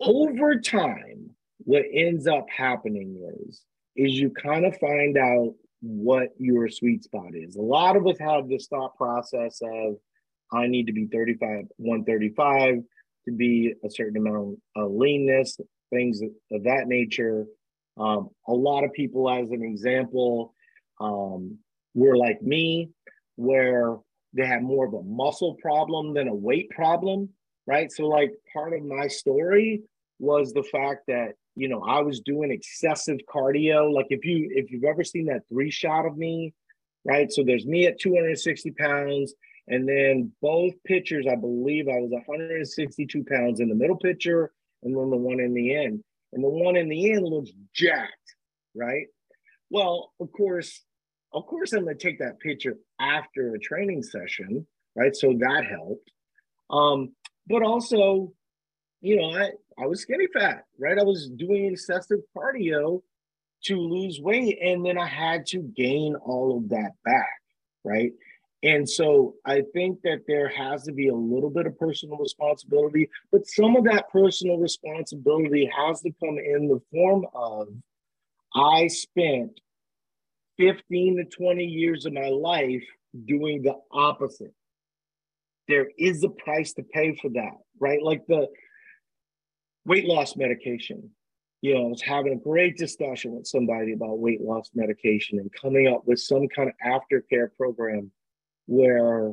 [0.01, 3.63] Over time, what ends up happening is,
[3.95, 7.57] is you kind of find out what your sweet spot is.
[7.57, 9.97] A lot of us have this thought process of,
[10.53, 12.77] I need to be 35, 135
[13.27, 15.59] to be a certain amount of leanness,
[15.93, 17.47] things of that nature.
[17.99, 20.55] Um, a lot of people, as an example,
[21.01, 21.59] um,
[21.95, 22.91] were like me,
[23.37, 23.97] where
[24.33, 27.31] they had more of a muscle problem than a weight problem,
[27.67, 27.91] right?
[27.91, 29.83] So, like, part of my story
[30.19, 33.93] was the fact that you know I was doing excessive cardio.
[33.93, 36.55] Like, if you if you've ever seen that three shot of me,
[37.05, 37.31] right?
[37.31, 39.35] So there's me at 260 pounds,
[39.69, 44.97] and then both pictures, I believe I was 162 pounds in the middle picture, and
[44.97, 46.03] then the one in the end.
[46.33, 48.13] And the one in the end looks jacked,
[48.75, 49.07] right?
[49.71, 50.83] Well, of course,
[51.33, 55.15] of course, I'm going to take that picture after a training session, right?
[55.15, 56.11] So that helped.
[56.71, 57.13] Um,
[57.47, 58.33] but also,
[59.01, 60.99] you know, I, I was skinny fat, right?
[60.99, 63.03] I was doing excessive cardio
[63.65, 67.41] to lose weight, and then I had to gain all of that back,
[67.85, 68.13] right?
[68.63, 73.09] And so I think that there has to be a little bit of personal responsibility,
[73.31, 77.69] but some of that personal responsibility has to come in the form of
[78.57, 79.61] I spent
[80.59, 82.83] 15 to 20 years of my life
[83.27, 84.55] doing the opposite.
[85.69, 88.03] There is a price to pay for that, right?
[88.03, 88.49] Like the
[89.85, 91.11] weight loss medication.
[91.61, 95.51] you know, I was having a great discussion with somebody about weight loss medication and
[95.53, 98.11] coming up with some kind of aftercare program
[98.67, 99.33] where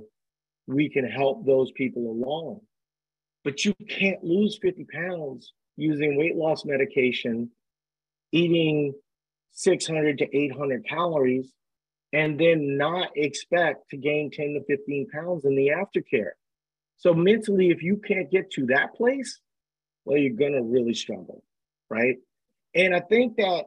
[0.67, 2.59] we can help those people along.
[3.45, 7.49] But you can't lose 50 pounds using weight loss medication,
[8.31, 8.93] eating
[9.53, 11.51] 600 to 800 calories,
[12.11, 16.31] and then not expect to gain 10 to 15 pounds in the aftercare.
[16.97, 19.39] So, mentally, if you can't get to that place,
[20.05, 21.43] well, you're going to really struggle,
[21.89, 22.17] right?
[22.75, 23.65] And I think that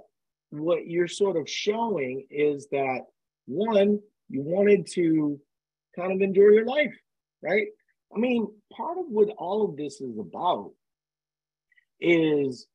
[0.50, 3.00] what you're sort of showing is that
[3.46, 5.40] one, you wanted to
[5.94, 6.94] kind of endure your life,
[7.42, 7.68] right?
[8.14, 10.72] I mean, part of what all of this is about
[12.00, 12.66] is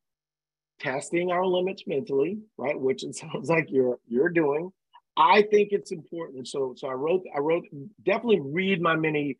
[0.82, 2.78] testing our limits mentally, right?
[2.78, 4.72] Which it sounds like you're you're doing.
[5.16, 6.48] I think it's important.
[6.48, 7.64] So so I wrote I wrote
[8.04, 9.38] definitely read my mini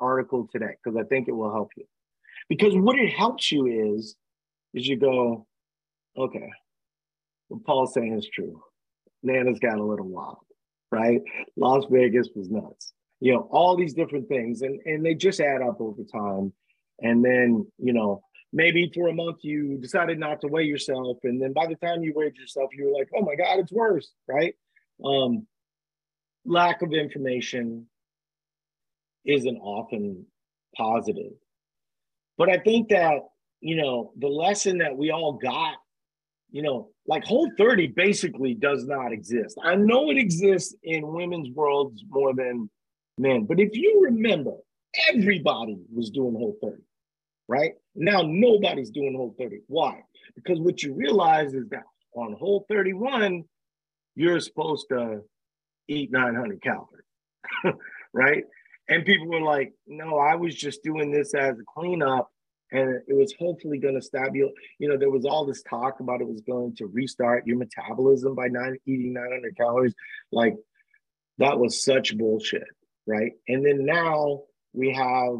[0.00, 1.84] article today because I think it will help you.
[2.48, 4.16] Because what it helps you is
[4.74, 5.46] is you go,
[6.16, 6.50] okay,
[7.48, 8.62] what Paul's saying is true.
[9.22, 10.38] Nana's got a little wild,
[10.90, 11.20] right?
[11.56, 15.62] Las Vegas was nuts you know, all these different things, and and they just add
[15.62, 16.52] up over time.
[16.98, 18.20] And then, you know,
[18.52, 22.02] maybe for a month you decided not to weigh yourself, and then by the time
[22.02, 24.54] you weighed yourself, you were like, oh my god, it's worse, right?
[25.04, 25.46] Um,
[26.44, 27.86] lack of information
[29.24, 30.26] isn't often
[30.76, 31.32] positive,
[32.38, 33.20] but I think that
[33.60, 35.76] you know the lesson that we all got
[36.52, 39.58] you know, like Whole 30 basically does not exist.
[39.64, 42.70] I know it exists in women's worlds more than
[43.18, 44.52] men But if you remember,
[45.08, 46.76] everybody was doing Whole 30,
[47.52, 47.72] right?
[47.94, 49.60] Now nobody's doing Whole 30.
[49.66, 50.00] Why?
[50.34, 51.84] Because what you realize is that
[52.14, 53.44] on Whole 31,
[54.14, 55.20] you're supposed to
[55.88, 57.04] eat 900 calories,
[58.12, 58.44] right?
[58.88, 62.28] And people were like, no, I was just doing this as a cleanup
[62.70, 64.50] and it was hopefully going to stab you.
[64.78, 68.34] You know, there was all this talk about it was going to restart your metabolism
[68.34, 69.94] by not eating 900 calories.
[70.30, 70.56] Like
[71.38, 72.64] that was such bullshit
[73.06, 73.32] right?
[73.48, 74.42] And then now
[74.72, 75.34] we have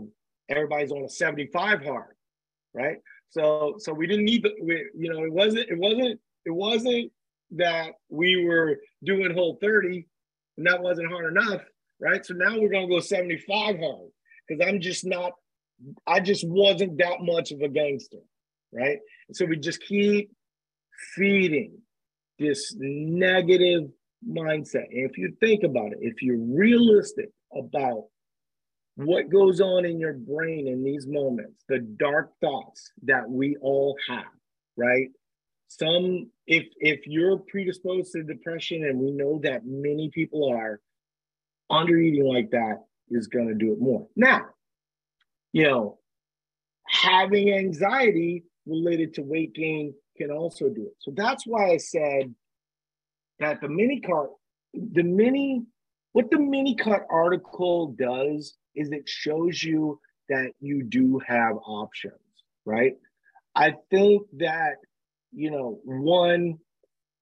[0.49, 2.15] everybody's on a 75 hard,
[2.75, 2.97] right?
[3.31, 7.13] So so we didn't need the we, you know it wasn't it wasn't it wasn't
[7.53, 10.07] that we were doing whole 30
[10.59, 11.63] and that wasn't hard enough,
[12.01, 12.25] right?
[12.25, 14.11] So now we're gonna go 75 hard
[14.47, 15.33] because I'm just not
[16.07, 18.19] I just wasn't that much of a gangster,
[18.73, 18.99] right?
[19.33, 20.31] so we just keep
[21.15, 21.79] feeding
[22.39, 23.89] this negative
[24.29, 24.87] mindset.
[24.91, 28.05] And if you think about it, if you're realistic about
[28.97, 33.97] what goes on in your brain in these moments, the dark thoughts that we all
[34.09, 34.25] have,
[34.77, 35.09] right?
[35.69, 40.81] Some, if if you're predisposed to depression, and we know that many people are,
[41.71, 44.07] under eating like that is going to do it more.
[44.15, 44.43] Now,
[45.53, 45.99] you know,
[46.87, 50.97] having anxiety related to weight gain can also do it.
[50.99, 52.35] So that's why I said
[53.41, 54.31] that the mini cart,
[54.75, 55.65] the mini
[56.13, 62.15] what the mini cut article does is it shows you that you do have options,
[62.65, 62.95] right?
[63.55, 64.77] I think that,
[65.33, 66.59] you know, one,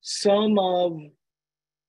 [0.00, 0.98] some of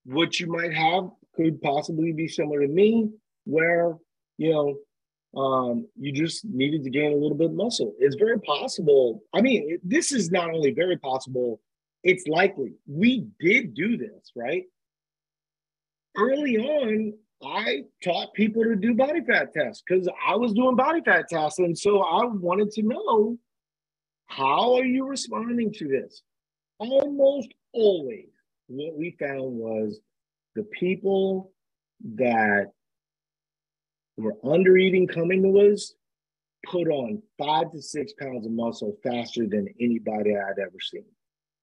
[0.06, 3.10] what you might have could possibly be similar to me,
[3.46, 3.98] where,
[4.38, 4.76] you know,
[5.40, 7.94] um, you just needed to gain a little bit of muscle.
[8.00, 9.24] It's very possible.
[9.34, 11.62] I mean, this is not only very possible,
[12.04, 12.74] it's likely.
[12.88, 14.64] We did do this, right?
[16.18, 21.02] Early on, I taught people to do body fat tests because I was doing body
[21.04, 21.60] fat tests.
[21.60, 23.38] And so I wanted to know
[24.28, 26.22] how are you responding to this?
[26.80, 28.30] Almost always,
[28.68, 30.00] what we found was
[30.56, 31.52] the people
[32.16, 32.72] that
[34.18, 35.94] were under eating coming to us
[36.66, 41.06] put on five to six pounds of muscle faster than anybody I'd ever seen.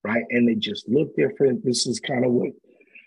[0.04, 0.24] Right.
[0.30, 1.64] And they just look different.
[1.64, 2.50] This is kind of what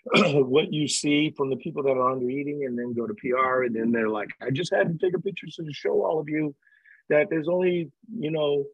[0.14, 3.64] what you see from the people that are under eating and then go to PR
[3.64, 6.28] and then they're like, I just had to take a picture to show all of
[6.28, 6.54] you
[7.08, 8.64] that there's only, you know,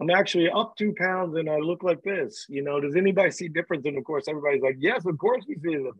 [0.00, 2.46] I'm actually up two pounds and I look like this.
[2.48, 3.86] You know, does anybody see difference?
[3.86, 5.98] And of course, everybody's like, yes, of course we see difference.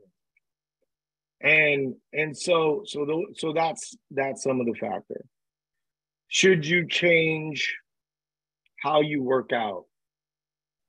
[1.40, 5.24] And and so so the, so that's that's some of the factor.
[6.28, 7.76] Should you change
[8.82, 9.84] how you work out?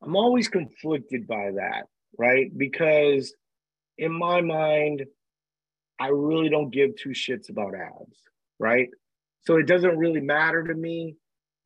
[0.02, 1.84] I'm always conflicted by that,
[2.18, 2.50] right?
[2.56, 3.34] Because
[3.98, 5.06] in my mind,
[6.00, 8.20] I really don't give two shits about abs,
[8.60, 8.90] right?
[9.46, 11.16] So it doesn't really matter to me.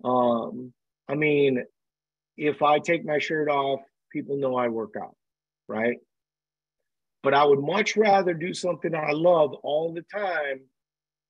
[0.03, 0.73] Um,
[1.07, 1.63] I mean,
[2.37, 5.15] if I take my shirt off, people know I work out,
[5.67, 5.97] right?
[7.23, 10.61] But I would much rather do something I love all the time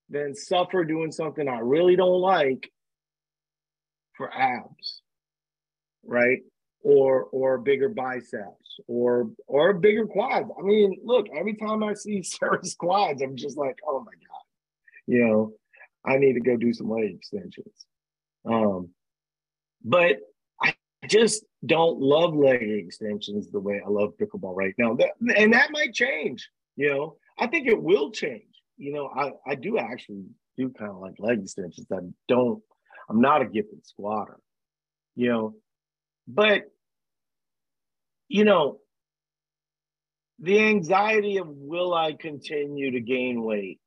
[0.10, 2.70] than suffer doing something I really don't like
[4.18, 5.02] for abs,
[6.04, 6.40] right?
[6.84, 10.50] or or bigger biceps or or bigger quads.
[10.58, 14.44] I mean, look, every time I see Sarah's quads, I'm just like, oh my god,
[15.08, 15.54] you know,
[16.06, 17.86] I need to go do some leg extensions.
[18.46, 18.90] Um,
[19.84, 20.18] but
[20.62, 20.74] I
[21.08, 24.96] just don't love leg extensions the way I love pickleball right now.
[24.96, 26.50] That, and that might change.
[26.76, 28.44] You know, I think it will change.
[28.78, 30.24] You know, I I do actually
[30.58, 31.88] do kind of like leg extensions.
[31.92, 32.62] I don't.
[33.10, 34.38] I'm not a gifted squatter.
[35.16, 35.56] You know,
[36.30, 36.72] but,
[38.30, 38.78] you know,
[40.40, 43.80] the anxiety of will I continue to gain weight?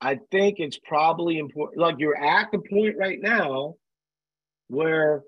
[0.00, 1.80] I think it's probably important.
[1.80, 3.74] Like you're at the point right now
[4.68, 5.22] where,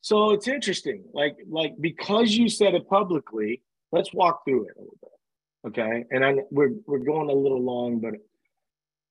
[0.00, 1.04] so it's interesting.
[1.12, 5.10] Like, like because you said it publicly, let's walk through it a little bit.
[5.68, 6.04] Okay.
[6.10, 8.14] And I, we're, we're going a little long, but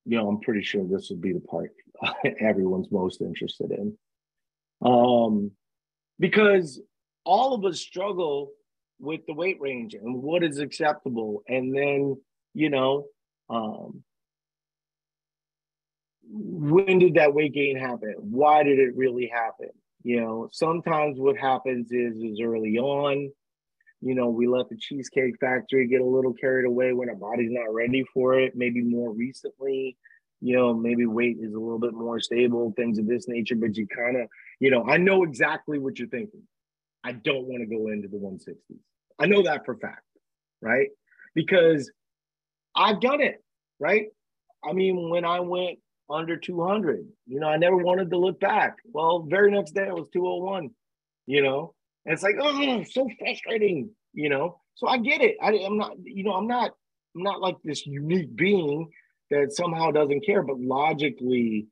[0.06, 1.72] you know, I'm pretty sure this would be the part
[2.40, 3.98] everyone's most interested in.
[4.80, 5.50] Um,
[6.18, 6.80] because
[7.28, 8.52] all of us struggle
[8.98, 11.42] with the weight range and what is acceptable.
[11.46, 12.16] And then
[12.54, 13.04] you know
[13.50, 14.02] um,
[16.30, 18.14] when did that weight gain happen?
[18.18, 19.68] Why did it really happen?
[20.02, 23.30] You know sometimes what happens is is early on
[24.00, 27.50] you know we let the cheesecake factory get a little carried away when our body's
[27.50, 29.98] not ready for it maybe more recently.
[30.40, 33.76] You know maybe weight is a little bit more stable things of this nature but
[33.76, 34.28] you kind of
[34.60, 36.42] you know, I know exactly what you're thinking.
[37.04, 38.78] I don't want to go into the 160s.
[39.18, 40.02] I know that for fact,
[40.60, 40.88] right?
[41.34, 41.90] Because
[42.74, 43.42] I've done it,
[43.80, 44.06] right?
[44.64, 45.78] I mean, when I went
[46.10, 48.76] under 200, you know, I never wanted to look back.
[48.92, 50.70] Well, very next day it was 201,
[51.26, 51.74] you know,
[52.04, 54.60] and it's like, oh, so frustrating, you know.
[54.74, 55.36] So I get it.
[55.42, 56.72] I, I'm not, you know, I'm not,
[57.16, 58.88] I'm not like this unique being
[59.30, 61.66] that somehow doesn't care, but logically,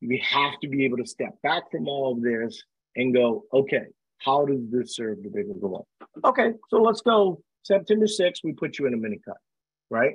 [0.00, 2.62] we have to be able to step back from all of this
[2.96, 3.86] and go, okay,
[4.24, 5.86] how does this serve the bigger goal?
[6.24, 9.36] Okay, so let's go September 6th, we put you in a mini cut,
[9.90, 10.14] right?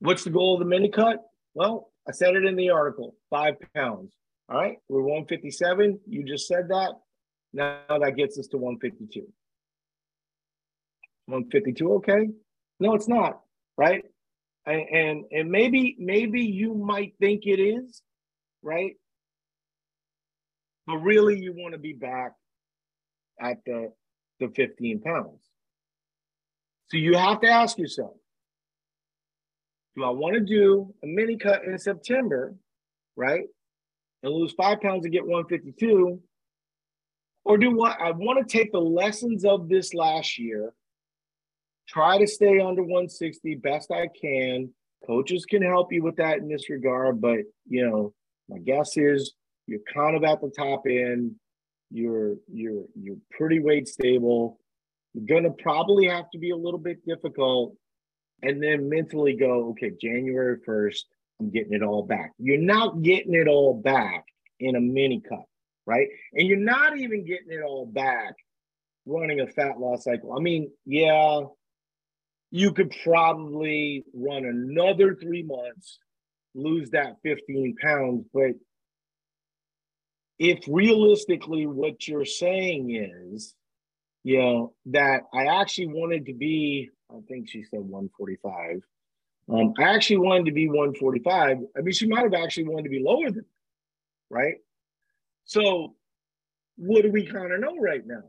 [0.00, 1.18] What's the goal of the mini cut?
[1.54, 4.12] Well, I said it in the article five pounds.
[4.48, 6.00] All right, we're 157.
[6.08, 6.92] You just said that.
[7.52, 9.20] Now that gets us to 152.
[11.26, 12.28] 152, okay?
[12.80, 13.40] No, it's not,
[13.76, 14.04] right?
[14.66, 18.02] And, and and maybe maybe you might think it is,
[18.62, 18.96] right?
[20.86, 22.32] But really, you want to be back
[23.40, 23.92] at the,
[24.38, 25.42] the 15 pounds.
[26.90, 28.14] So you have to ask yourself
[29.96, 32.54] do I want to do a mini cut in September,
[33.16, 33.44] right?
[34.22, 36.20] And lose five pounds and get 152?
[37.44, 40.72] Or do what I want to take the lessons of this last year,
[41.88, 44.72] try to stay under 160 best I can.
[45.06, 48.12] Coaches can help you with that in this regard, but you know,
[48.48, 49.32] my guess is
[49.66, 51.34] you're kind of at the top end.
[51.90, 54.58] You're you're you're pretty weight stable.
[55.14, 57.74] You're gonna probably have to be a little bit difficult,
[58.42, 61.06] and then mentally go, okay, January first,
[61.40, 62.32] I'm getting it all back.
[62.38, 64.24] You're not getting it all back
[64.60, 65.44] in a mini cut,
[65.86, 66.08] right?
[66.32, 68.34] And you're not even getting it all back
[69.06, 70.32] running a fat loss cycle.
[70.36, 71.40] I mean, yeah,
[72.50, 75.98] you could probably run another three months
[76.54, 78.24] lose that 15 pounds.
[78.32, 78.52] But
[80.40, 82.96] if realistically what you're saying
[83.34, 83.54] is,
[84.24, 88.80] you know, that I actually wanted to be, I think she said 145.
[89.52, 91.58] Um, I actually wanted to be 145.
[91.76, 94.54] I mean, she might have actually wanted to be lower than, that, right?
[95.44, 95.94] So,
[96.76, 98.22] what do we kind of know right now?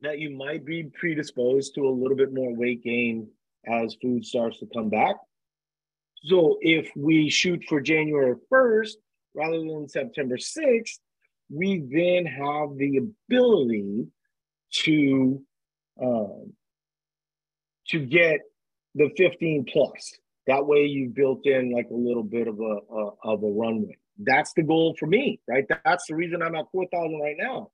[0.00, 3.28] That you might be predisposed to a little bit more weight gain
[3.66, 5.16] as food starts to come back.
[6.22, 8.94] So if we shoot for January 1st
[9.34, 10.98] rather than September 6th,
[11.52, 14.06] we then have the ability
[14.72, 15.42] to
[16.00, 16.52] um,
[17.88, 18.40] to get
[18.94, 20.18] the 15 plus.
[20.46, 23.98] That way you've built in like a little bit of a, a of a runway.
[24.18, 25.64] That's the goal for me, right?
[25.84, 27.70] That's the reason I'm at 4,000 right now.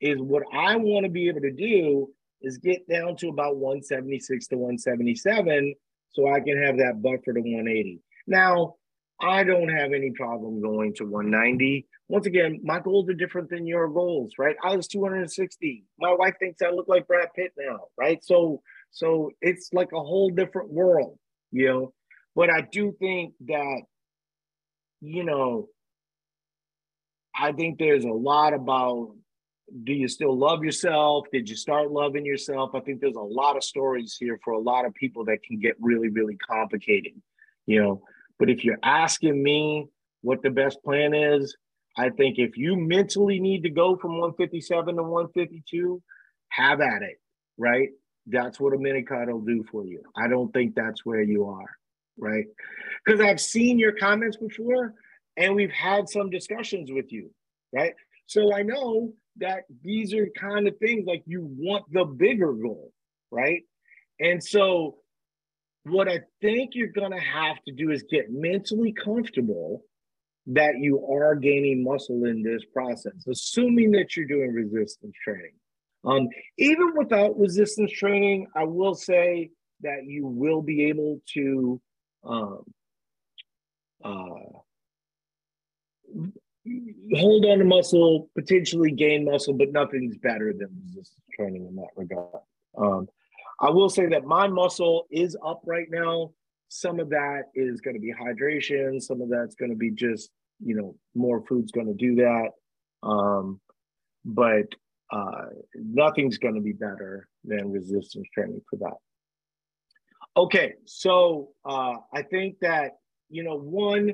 [0.00, 2.10] Is what I want to be able to do
[2.42, 5.74] is get down to about 176 to 177
[6.10, 8.00] so I can have that buffer to 180.
[8.26, 8.74] Now,
[9.20, 11.86] I don't have any problem going to 190.
[12.08, 14.56] Once again, my goals are different than your goals, right?
[14.62, 15.84] I was 260.
[15.98, 18.22] My wife thinks I look like Brad Pitt now, right?
[18.22, 18.60] So,
[18.90, 21.18] so it's like a whole different world,
[21.50, 21.94] you know.
[22.36, 23.82] But I do think that,
[25.00, 25.68] you know,
[27.34, 29.14] I think there's a lot about
[29.82, 31.26] do you still love yourself?
[31.32, 32.74] Did you start loving yourself?
[32.74, 35.58] I think there's a lot of stories here for a lot of people that can
[35.58, 37.12] get really, really complicated,
[37.66, 38.02] you know.
[38.38, 39.88] But if you're asking me
[40.20, 41.56] what the best plan is,
[41.96, 46.02] I think if you mentally need to go from 157 to 152,
[46.48, 47.20] have at it,
[47.58, 47.88] right?
[48.26, 50.02] That's what a mini cut will do for you.
[50.16, 51.70] I don't think that's where you are,
[52.18, 52.46] right?
[53.04, 54.94] Because I've seen your comments before
[55.36, 57.30] and we've had some discussions with you,
[57.72, 57.94] right?
[58.26, 62.92] So I know that these are kind of things like you want the bigger goal,
[63.30, 63.62] right?
[64.20, 64.96] And so
[65.84, 69.82] what I think you're going to have to do is get mentally comfortable
[70.46, 75.52] that you are gaining muscle in this process, assuming that you're doing resistance training.
[76.04, 79.50] Um, even without resistance training, I will say
[79.80, 81.80] that you will be able to
[82.24, 82.62] um,
[84.04, 84.58] uh,
[87.14, 91.88] hold on to muscle, potentially gain muscle, but nothing's better than resistance training in that
[91.96, 92.42] regard.
[92.76, 93.08] Um,
[93.60, 96.32] I will say that my muscle is up right now.
[96.74, 99.00] Some of that is going to be hydration.
[99.00, 102.48] Some of that's going to be just, you know, more food's going to do that.
[103.04, 103.60] Um,
[104.24, 104.66] but
[105.12, 108.96] uh, nothing's going to be better than resistance training for that.
[110.36, 112.94] Okay, so uh, I think that
[113.30, 114.12] you know, one,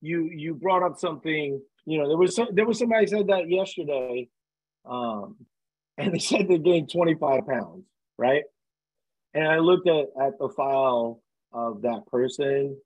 [0.00, 1.60] you you brought up something.
[1.86, 4.28] You know, there was some, there was somebody said that yesterday,
[4.88, 5.34] um,
[5.98, 7.84] and they said they gained 25 pounds,
[8.16, 8.44] right?
[9.34, 11.20] And I looked at at the file
[11.56, 12.76] of that person,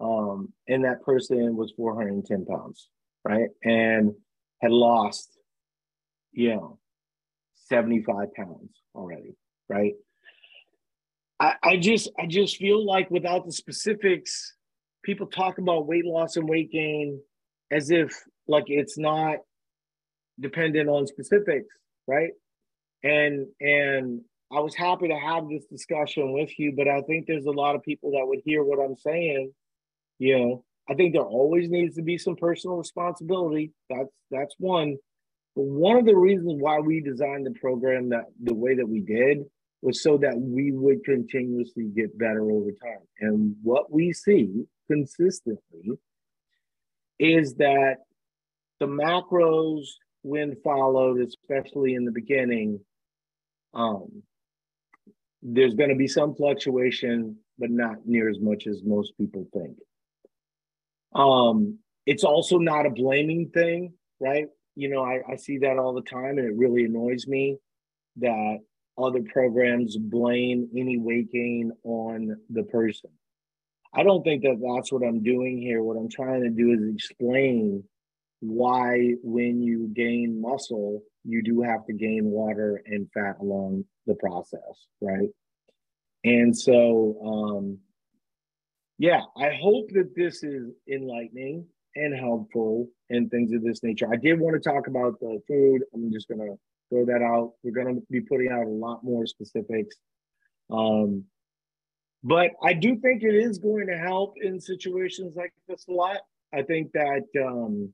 [0.00, 2.88] um, and that person was 410 pounds,
[3.24, 3.48] right?
[3.64, 4.12] And
[4.60, 5.38] had lost,
[6.32, 6.78] you know,
[7.68, 9.36] 75 pounds already,
[9.68, 9.94] right?
[11.38, 14.54] I, I just I just feel like without the specifics,
[15.04, 17.20] people talk about weight loss and weight gain
[17.70, 18.12] as if
[18.48, 19.36] like it's not
[20.40, 21.68] dependent on specifics,
[22.06, 22.30] right?
[23.02, 27.46] And and I was happy to have this discussion with you, but I think there's
[27.46, 29.52] a lot of people that would hear what I'm saying.
[30.18, 33.72] You know, I think there always needs to be some personal responsibility.
[33.90, 34.96] That's that's one.
[35.56, 39.00] But one of the reasons why we designed the program that the way that we
[39.00, 39.38] did
[39.82, 43.06] was so that we would continuously get better over time.
[43.20, 45.98] And what we see consistently
[47.18, 47.96] is that
[48.78, 49.86] the macros,
[50.22, 52.80] when followed, especially in the beginning,
[53.74, 54.22] um,
[55.54, 59.76] there's going to be some fluctuation, but not near as much as most people think.
[61.14, 64.48] Um, it's also not a blaming thing, right?
[64.76, 67.56] you know, I, I see that all the time, and it really annoys me
[68.18, 68.58] that
[68.98, 73.10] other programs blame any weight gain on the person.
[73.94, 75.82] I don't think that that's what I'm doing here.
[75.82, 77.84] What I'm trying to do is explain
[78.40, 84.14] why, when you gain muscle, you do have to gain water and fat along the
[84.14, 85.28] process, right?
[86.24, 87.78] And so, um,
[88.98, 94.08] yeah, I hope that this is enlightening and helpful and things of this nature.
[94.12, 95.82] I did want to talk about the food.
[95.94, 96.56] I'm just going to
[96.90, 97.52] throw that out.
[97.62, 99.96] We're going to be putting out a lot more specifics.
[100.70, 101.24] Um,
[102.22, 106.18] but I do think it is going to help in situations like this a lot.
[106.52, 107.92] I think that, um,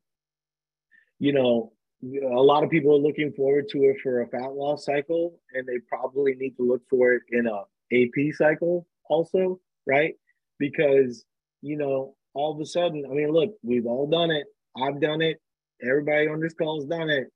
[1.18, 1.72] you know,
[2.02, 5.66] a lot of people are looking forward to it for a fat loss cycle, and
[5.66, 7.62] they probably need to look for it in a
[7.92, 10.14] AP cycle also, right?
[10.58, 11.24] Because,
[11.60, 14.46] you know, all of a sudden, I mean, look, we've all done it.
[14.76, 15.40] I've done it.
[15.82, 17.28] Everybody on this call has done it.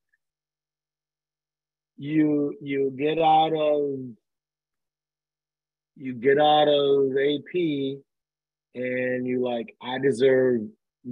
[1.98, 4.00] You you get out of
[5.96, 8.02] you get out of AP
[8.74, 10.60] and you like, I deserve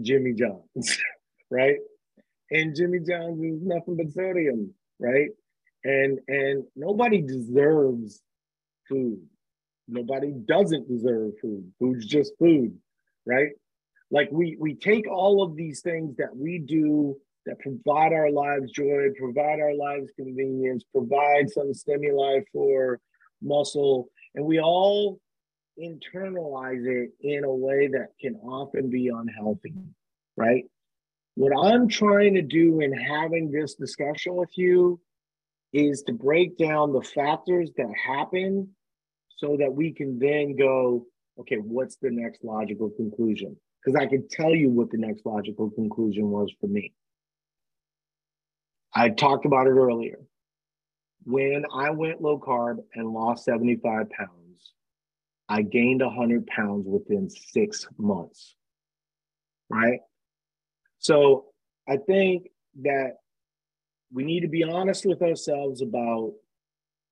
[0.02, 0.98] Jimmy John's,
[1.50, 1.78] right?
[2.50, 5.30] And Jimmy John's is nothing but sodium, right?
[5.84, 8.22] And and nobody deserves
[8.88, 9.20] food.
[9.88, 11.70] Nobody doesn't deserve food.
[11.78, 12.76] Food's just food,
[13.26, 13.50] right?
[14.10, 17.16] like we we take all of these things that we do
[17.46, 23.00] that provide our lives joy provide our lives convenience provide some stimuli for
[23.42, 25.18] muscle and we all
[25.78, 29.74] internalize it in a way that can often be unhealthy
[30.36, 30.64] right
[31.34, 35.00] what i'm trying to do in having this discussion with you
[35.72, 38.68] is to break down the factors that happen
[39.36, 41.06] so that we can then go
[41.38, 45.70] okay what's the next logical conclusion because I can tell you what the next logical
[45.70, 46.92] conclusion was for me.
[48.94, 50.18] I talked about it earlier.
[51.24, 54.72] When I went low carb and lost 75 pounds,
[55.48, 58.54] I gained 100 pounds within six months.
[59.68, 60.00] Right.
[61.04, 61.46] So
[61.88, 62.48] I think
[62.82, 63.18] that
[64.12, 66.32] we need to be honest with ourselves about,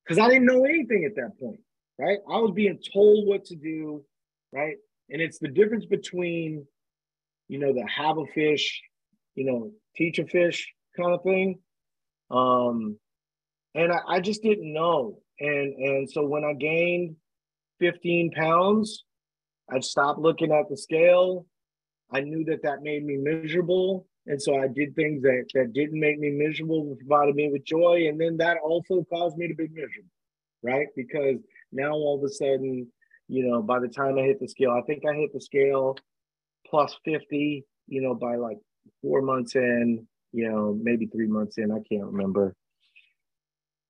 [0.04, 1.60] because I didn't know anything at that point.
[1.98, 2.18] Right.
[2.28, 4.04] I was being told what to do.
[4.52, 4.76] Right.
[5.10, 6.66] And it's the difference between,
[7.48, 8.82] you know, the have a fish
[9.34, 11.58] you know, teach a fish kind of thing.
[12.30, 12.98] Um,
[13.74, 15.18] and I, I just didn't know.
[15.40, 17.16] And and so when I gained
[17.80, 19.04] 15 pounds,
[19.70, 21.46] I stopped looking at the scale.
[22.12, 24.06] I knew that that made me miserable.
[24.26, 28.06] And so I did things that, that didn't make me miserable, provided me with joy.
[28.08, 30.10] And then that also caused me to be miserable,
[30.62, 30.86] right?
[30.94, 31.38] Because
[31.72, 32.86] now all of a sudden,
[33.28, 35.96] you know, by the time I hit the scale, I think I hit the scale
[36.68, 38.58] plus 50, you know, by like
[39.00, 42.54] four months in, you know, maybe three months in, I can't remember.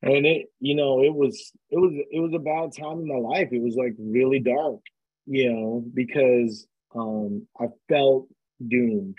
[0.03, 3.19] And it, you know, it was it was it was a bad time in my
[3.19, 3.51] life.
[3.53, 4.81] It was like really dark,
[5.27, 8.29] you know, because um I felt
[8.67, 9.19] doomed.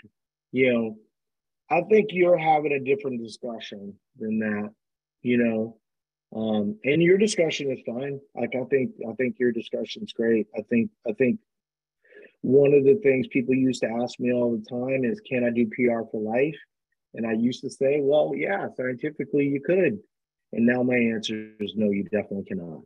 [0.52, 0.96] You know,
[1.70, 4.70] I think you're having a different discussion than that,
[5.22, 5.78] you know.
[6.34, 8.20] Um, and your discussion is fine.
[8.34, 10.46] Like I think I think your discussion's great.
[10.56, 11.38] I think I think
[12.42, 15.50] one of the things people used to ask me all the time is can I
[15.50, 16.58] do PR for life?
[17.14, 20.00] And I used to say, well, yeah, scientifically you could.
[20.52, 22.82] And now my answer is no, you definitely cannot.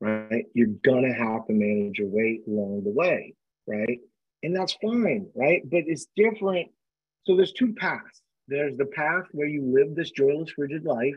[0.00, 0.46] Right?
[0.54, 3.34] You're gonna have to manage your weight along the way,
[3.66, 3.98] right?
[4.42, 5.62] And that's fine, right?
[5.64, 6.68] But it's different.
[7.24, 8.22] So there's two paths.
[8.48, 11.14] There's the path where you live this joyless, rigid life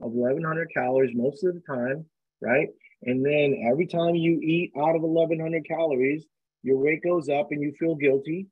[0.00, 2.06] of 1100 calories most of the time,
[2.40, 2.68] right?
[3.02, 6.24] And then every time you eat out of 1100 calories,
[6.62, 8.46] your weight goes up and you feel guilty,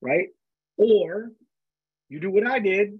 [0.00, 0.28] right?
[0.76, 1.30] Or
[2.08, 2.98] you do what I did,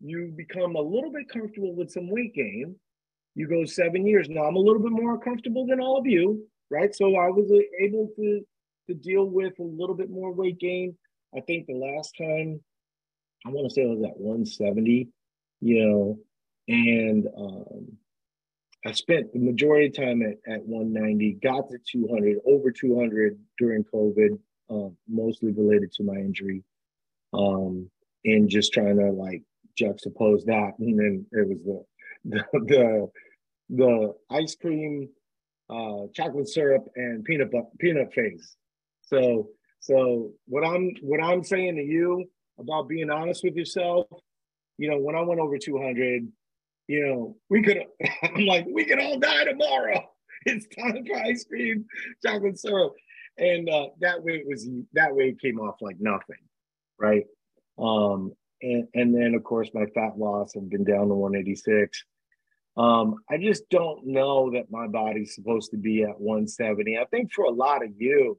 [0.00, 2.76] you become a little bit comfortable with some weight gain.
[3.34, 4.28] You go seven years.
[4.28, 6.94] Now I'm a little bit more comfortable than all of you, right?
[6.94, 8.40] So I was able to
[8.90, 10.96] to deal with a little bit more weight gain.
[11.36, 12.60] I think the last time
[13.46, 15.08] I want to say I was at 170,
[15.60, 16.18] you know,
[16.68, 17.96] and um,
[18.84, 23.84] I spent the majority of time at, at 190, got to 200, over 200 during
[23.84, 24.38] COVID,
[24.70, 26.62] uh, mostly related to my injury,
[27.32, 27.90] um,
[28.24, 29.42] and just trying to like
[29.80, 30.72] juxtapose that.
[30.78, 31.84] And then it was the
[32.24, 33.10] the the,
[33.70, 35.08] the ice cream,
[35.68, 38.56] uh, chocolate syrup, and peanut peanut phase.
[39.10, 39.48] So
[39.80, 42.24] so what I'm what I'm saying to you
[42.58, 44.06] about being honest with yourself,
[44.78, 46.28] you know, when I went over 200,
[46.86, 47.78] you know, we could,
[48.22, 50.04] I'm like, we could all die tomorrow.
[50.46, 51.84] It's time for ice cream,
[52.24, 52.94] chocolate syrup.
[53.36, 56.40] And uh, that way it was, that way it came off like nothing.
[56.98, 57.26] Right.
[57.78, 58.32] Um,
[58.62, 62.04] and, and then of course my fat loss, I've been down to 186.
[62.78, 66.96] Um, I just don't know that my body's supposed to be at 170.
[66.96, 68.38] I think for a lot of you,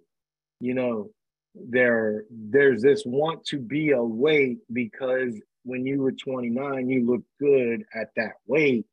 [0.62, 1.10] you know,
[1.56, 7.28] there there's this want to be a weight because when you were 29, you looked
[7.40, 8.86] good at that weight.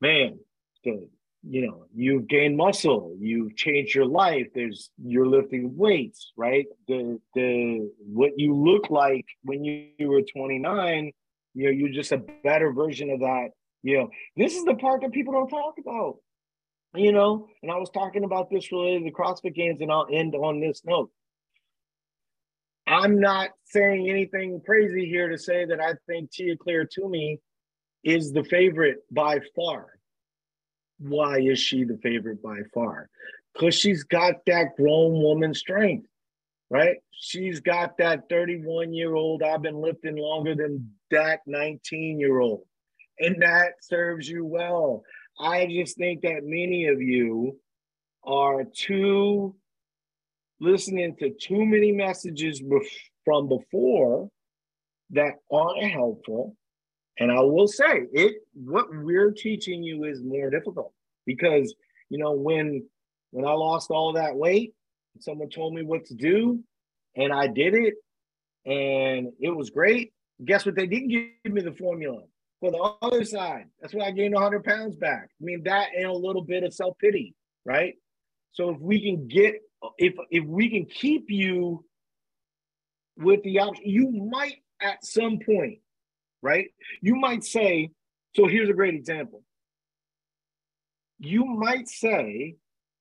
[0.00, 0.38] Man,
[0.84, 1.08] the,
[1.42, 4.46] you know, you've gained muscle, you've changed your life.
[4.54, 6.66] There's you're lifting weights, right?
[6.86, 11.12] The the what you look like when you, you were 29,
[11.54, 13.48] you know, you're just a better version of that.
[13.82, 16.16] You know, this is the part that people don't talk about.
[16.94, 20.34] You know, and I was talking about this related to CrossFit Games, and I'll end
[20.34, 21.10] on this note.
[22.86, 27.38] I'm not saying anything crazy here to say that I think Tia Clair Toomey
[28.02, 29.88] is the favorite by far.
[30.98, 33.10] Why is she the favorite by far?
[33.52, 36.08] Because she's got that grown woman strength,
[36.70, 36.96] right?
[37.12, 42.62] She's got that 31 year old, I've been lifting longer than that 19 year old.
[43.18, 45.02] And that serves you well.
[45.38, 47.58] I just think that many of you
[48.24, 49.54] are too
[50.60, 52.62] listening to too many messages
[53.24, 54.28] from before
[55.10, 56.56] that aren't helpful.
[57.20, 60.92] And I will say it what we're teaching you is more difficult
[61.26, 61.74] because
[62.10, 62.86] you know when
[63.30, 64.72] when I lost all that weight,
[65.20, 66.60] someone told me what to do
[67.16, 67.94] and I did it
[68.64, 70.12] and it was great.
[70.44, 70.76] Guess what?
[70.76, 72.22] They didn't give me the formula
[72.60, 73.66] for the other side.
[73.80, 75.28] That's why I gained 100 pounds back.
[75.40, 77.94] I mean, that and a little bit of self pity, right?
[78.52, 79.56] So if we can get
[79.98, 81.84] if if we can keep you
[83.16, 85.78] with the option, you might at some point,
[86.42, 86.66] right?
[87.00, 87.90] You might say,
[88.34, 89.42] so here's a great example.
[91.18, 92.56] You might say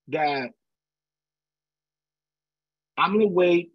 [0.10, 0.50] that
[2.98, 3.72] I'm gonna wait.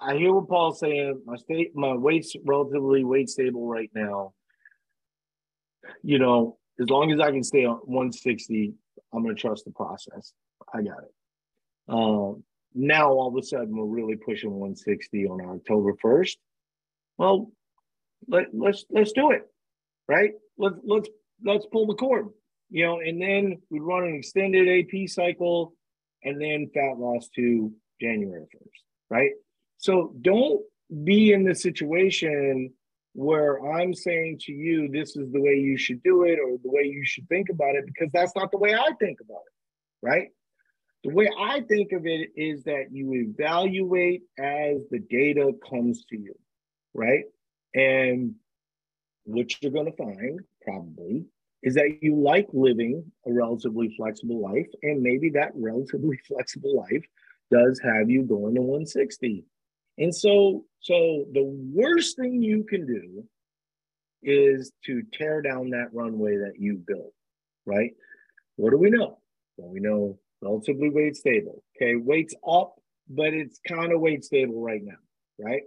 [0.00, 1.22] I hear what Paul's saying.
[1.24, 4.34] My state, my weight's relatively weight stable right now.
[6.02, 8.74] You know, as long as I can stay on 160,
[9.12, 10.32] I'm gonna trust the process.
[10.72, 11.14] I got it.
[11.88, 12.44] Um,
[12.74, 16.36] now all of a sudden we're really pushing 160 on October 1st.
[17.16, 17.50] Well,
[18.26, 19.42] let, let's let's do it,
[20.06, 20.32] right?
[20.58, 21.08] Let's let's
[21.44, 22.28] let's pull the cord,
[22.70, 25.74] you know, and then we run an extended AP cycle,
[26.24, 28.80] and then fat loss to January 1st,
[29.10, 29.30] right?
[29.78, 30.60] So don't
[31.04, 32.72] be in the situation
[33.18, 36.70] where I'm saying to you, this is the way you should do it or the
[36.70, 40.06] way you should think about it, because that's not the way I think about it,
[40.06, 40.28] right?
[41.02, 46.16] The way I think of it is that you evaluate as the data comes to
[46.16, 46.36] you,
[46.94, 47.24] right?
[47.74, 48.36] And
[49.24, 51.24] what you're going to find probably
[51.64, 54.68] is that you like living a relatively flexible life.
[54.84, 57.04] And maybe that relatively flexible life
[57.50, 59.44] does have you going to 160.
[59.98, 61.44] And so, so the
[61.74, 63.24] worst thing you can do
[64.22, 67.12] is to tear down that runway that you built,
[67.66, 67.92] right?
[68.56, 69.18] What do we know?
[69.56, 71.62] Well, we know relatively weight stable.
[71.76, 72.74] Okay, weight's up,
[73.08, 74.98] but it's kind of weight stable right now,
[75.44, 75.62] right?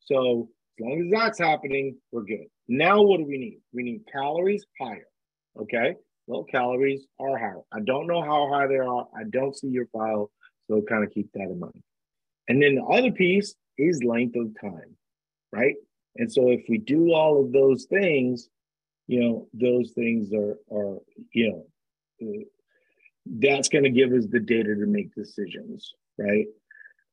[0.00, 0.48] So
[0.78, 2.46] as long as that's happening, we're good.
[2.68, 3.60] Now, what do we need?
[3.72, 5.06] We need calories higher.
[5.60, 5.96] Okay,
[6.28, 7.60] well, calories are higher.
[7.72, 9.06] I don't know how high they are.
[9.16, 10.30] I don't see your file,
[10.68, 11.82] so kind of keep that in mind.
[12.50, 14.96] And then the other piece is length of time,
[15.52, 15.76] right?
[16.16, 18.48] And so if we do all of those things,
[19.06, 20.98] you know, those things are are
[21.32, 21.64] you
[22.20, 22.42] know, uh,
[23.38, 26.46] that's going to give us the data to make decisions, right?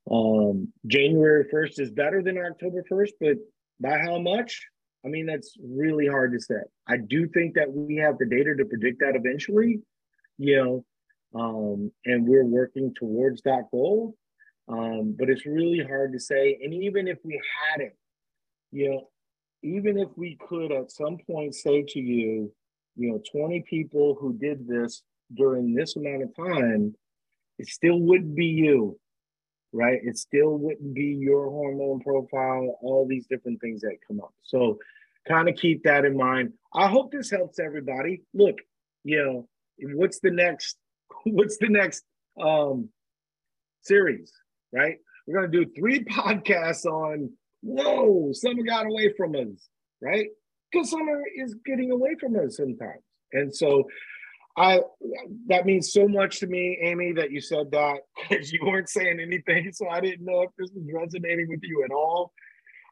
[0.09, 3.37] Um, January 1st is better than October 1st, but
[3.79, 4.65] by how much?
[5.05, 6.63] I mean, that's really hard to say.
[6.87, 9.81] I do think that we have the data to predict that eventually,
[10.39, 10.85] you know,
[11.39, 14.15] um, and we're working towards that goal.
[14.67, 16.59] Um, but it's really hard to say.
[16.61, 17.41] And even if we
[17.71, 17.97] had it,
[18.71, 19.07] you know,
[19.63, 22.51] even if we could at some point say to you,
[22.95, 25.03] you know, 20 people who did this
[25.35, 26.95] during this amount of time,
[27.57, 28.99] it still wouldn't be you,
[29.71, 29.99] right?
[30.03, 34.33] It still wouldn't be your hormone profile, all these different things that come up.
[34.43, 34.79] So
[35.27, 36.53] kind of keep that in mind.
[36.73, 38.21] I hope this helps everybody.
[38.33, 38.57] Look,
[39.03, 39.47] you know,
[39.95, 40.77] what's the next
[41.23, 42.03] what's the next
[42.41, 42.89] um
[43.81, 44.31] series,
[44.71, 44.97] right?
[45.25, 47.31] We're gonna do three podcasts on
[47.61, 49.69] whoa, summer got away from us,
[50.01, 50.27] right?
[50.71, 53.01] Because summer is getting away from us sometimes.
[53.33, 53.87] And so
[54.57, 54.81] I
[55.47, 57.99] that means so much to me, Amy, that you said that
[58.29, 61.83] because you weren't saying anything, so I didn't know if this was resonating with you
[61.85, 62.33] at all.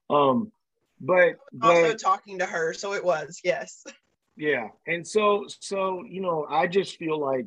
[0.09, 0.51] Um,
[1.01, 3.83] but, but also talking to her, so it was yes.
[4.37, 7.45] Yeah, and so so you know, I just feel like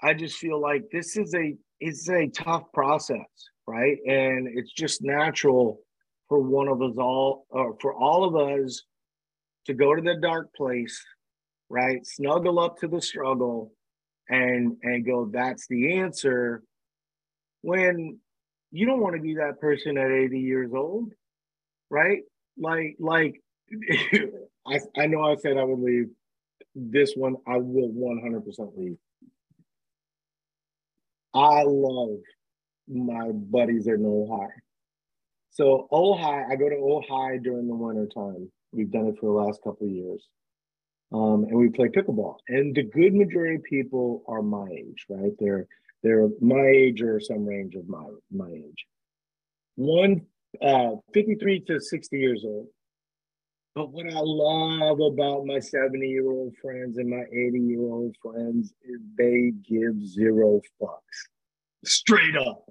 [0.00, 3.26] I just feel like this is a it's a tough process,
[3.66, 3.98] right?
[4.06, 5.80] And it's just natural
[6.28, 8.82] for one of us all, or for all of us,
[9.66, 11.04] to go to the dark place
[11.72, 12.06] right?
[12.06, 13.72] Snuggle up to the struggle
[14.28, 16.62] and and go, that's the answer.
[17.62, 18.18] When
[18.70, 21.12] you don't want to be that person at 80 years old,
[21.90, 22.20] right?
[22.58, 23.40] Like, like
[24.66, 26.10] I, I know I said I would leave.
[26.74, 28.96] This one I will 100% leave.
[31.34, 32.18] I love
[32.88, 34.48] my buddies at Ojai.
[35.50, 38.50] So Ojai, I go to Ojai during the winter time.
[38.72, 40.26] We've done it for the last couple of years
[41.12, 42.36] um, and we play pickleball.
[42.48, 45.32] And the good majority of people are my age, right?
[45.38, 45.66] They're
[46.02, 48.86] they're my age or some range of my my age.
[49.76, 50.22] One
[50.60, 52.68] uh, 53 to 60 years old.
[53.74, 58.14] But what I love about my 70 year old friends and my 80 year old
[58.22, 61.28] friends is they give zero fucks.
[61.84, 62.64] Straight up.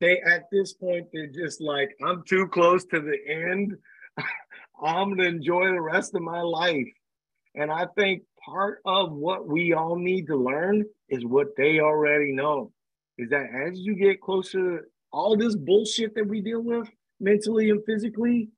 [0.00, 3.76] They at this point, they're just like, I'm too close to the end.
[4.82, 6.86] I'm gonna enjoy the rest of my life.
[7.56, 12.32] And I think part of what we all need to learn is what they already
[12.32, 12.72] know
[13.16, 16.88] is that as you get closer, all this bullshit that we deal with
[17.18, 18.50] mentally and physically,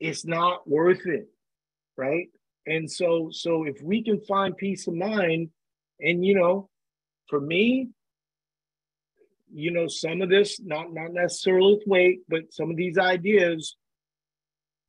[0.00, 1.28] it's not worth it.
[1.96, 2.28] Right.
[2.66, 5.50] And so, so if we can find peace of mind,
[6.00, 6.68] and you know,
[7.28, 7.88] for me,
[9.52, 13.76] you know, some of this, not not necessarily with weight, but some of these ideas,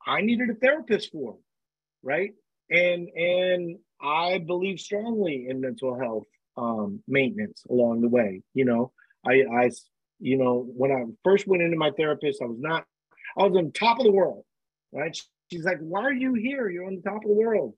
[0.05, 1.37] I needed a therapist for,
[2.03, 2.31] right?
[2.71, 6.27] and and I believe strongly in mental health
[6.57, 8.41] um, maintenance along the way.
[8.53, 8.91] You know,
[9.25, 9.69] I I
[10.19, 12.85] you know when I first went into my therapist, I was not
[13.37, 14.45] I was on top of the world,
[14.91, 15.17] right?
[15.51, 16.69] She's like, "Why are you here?
[16.69, 17.75] You're on the top of the world."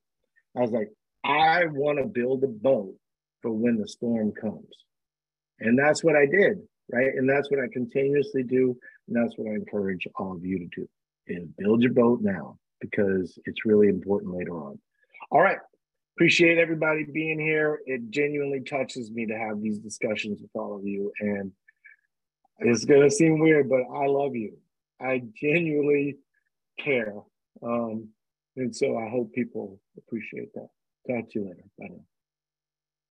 [0.55, 0.91] I was like,
[1.23, 2.95] "I want to build a boat
[3.41, 4.85] for when the storm comes,"
[5.59, 6.61] and that's what I did,
[6.91, 7.13] right?
[7.15, 8.77] And that's what I continuously do,
[9.07, 10.89] and that's what I encourage all of you to do:
[11.27, 14.79] is build your boat now because it's really important later on.
[15.31, 15.57] All right.
[16.15, 17.81] Appreciate everybody being here.
[17.87, 21.11] It genuinely touches me to have these discussions with all of you.
[21.19, 21.51] And
[22.59, 24.57] it's going to seem weird, but I love you.
[25.01, 26.17] I genuinely
[26.79, 27.13] care.
[27.61, 28.09] Um,
[28.55, 30.67] and so I hope people appreciate that.
[31.09, 31.63] Talk to you later.
[31.79, 32.05] Bye now.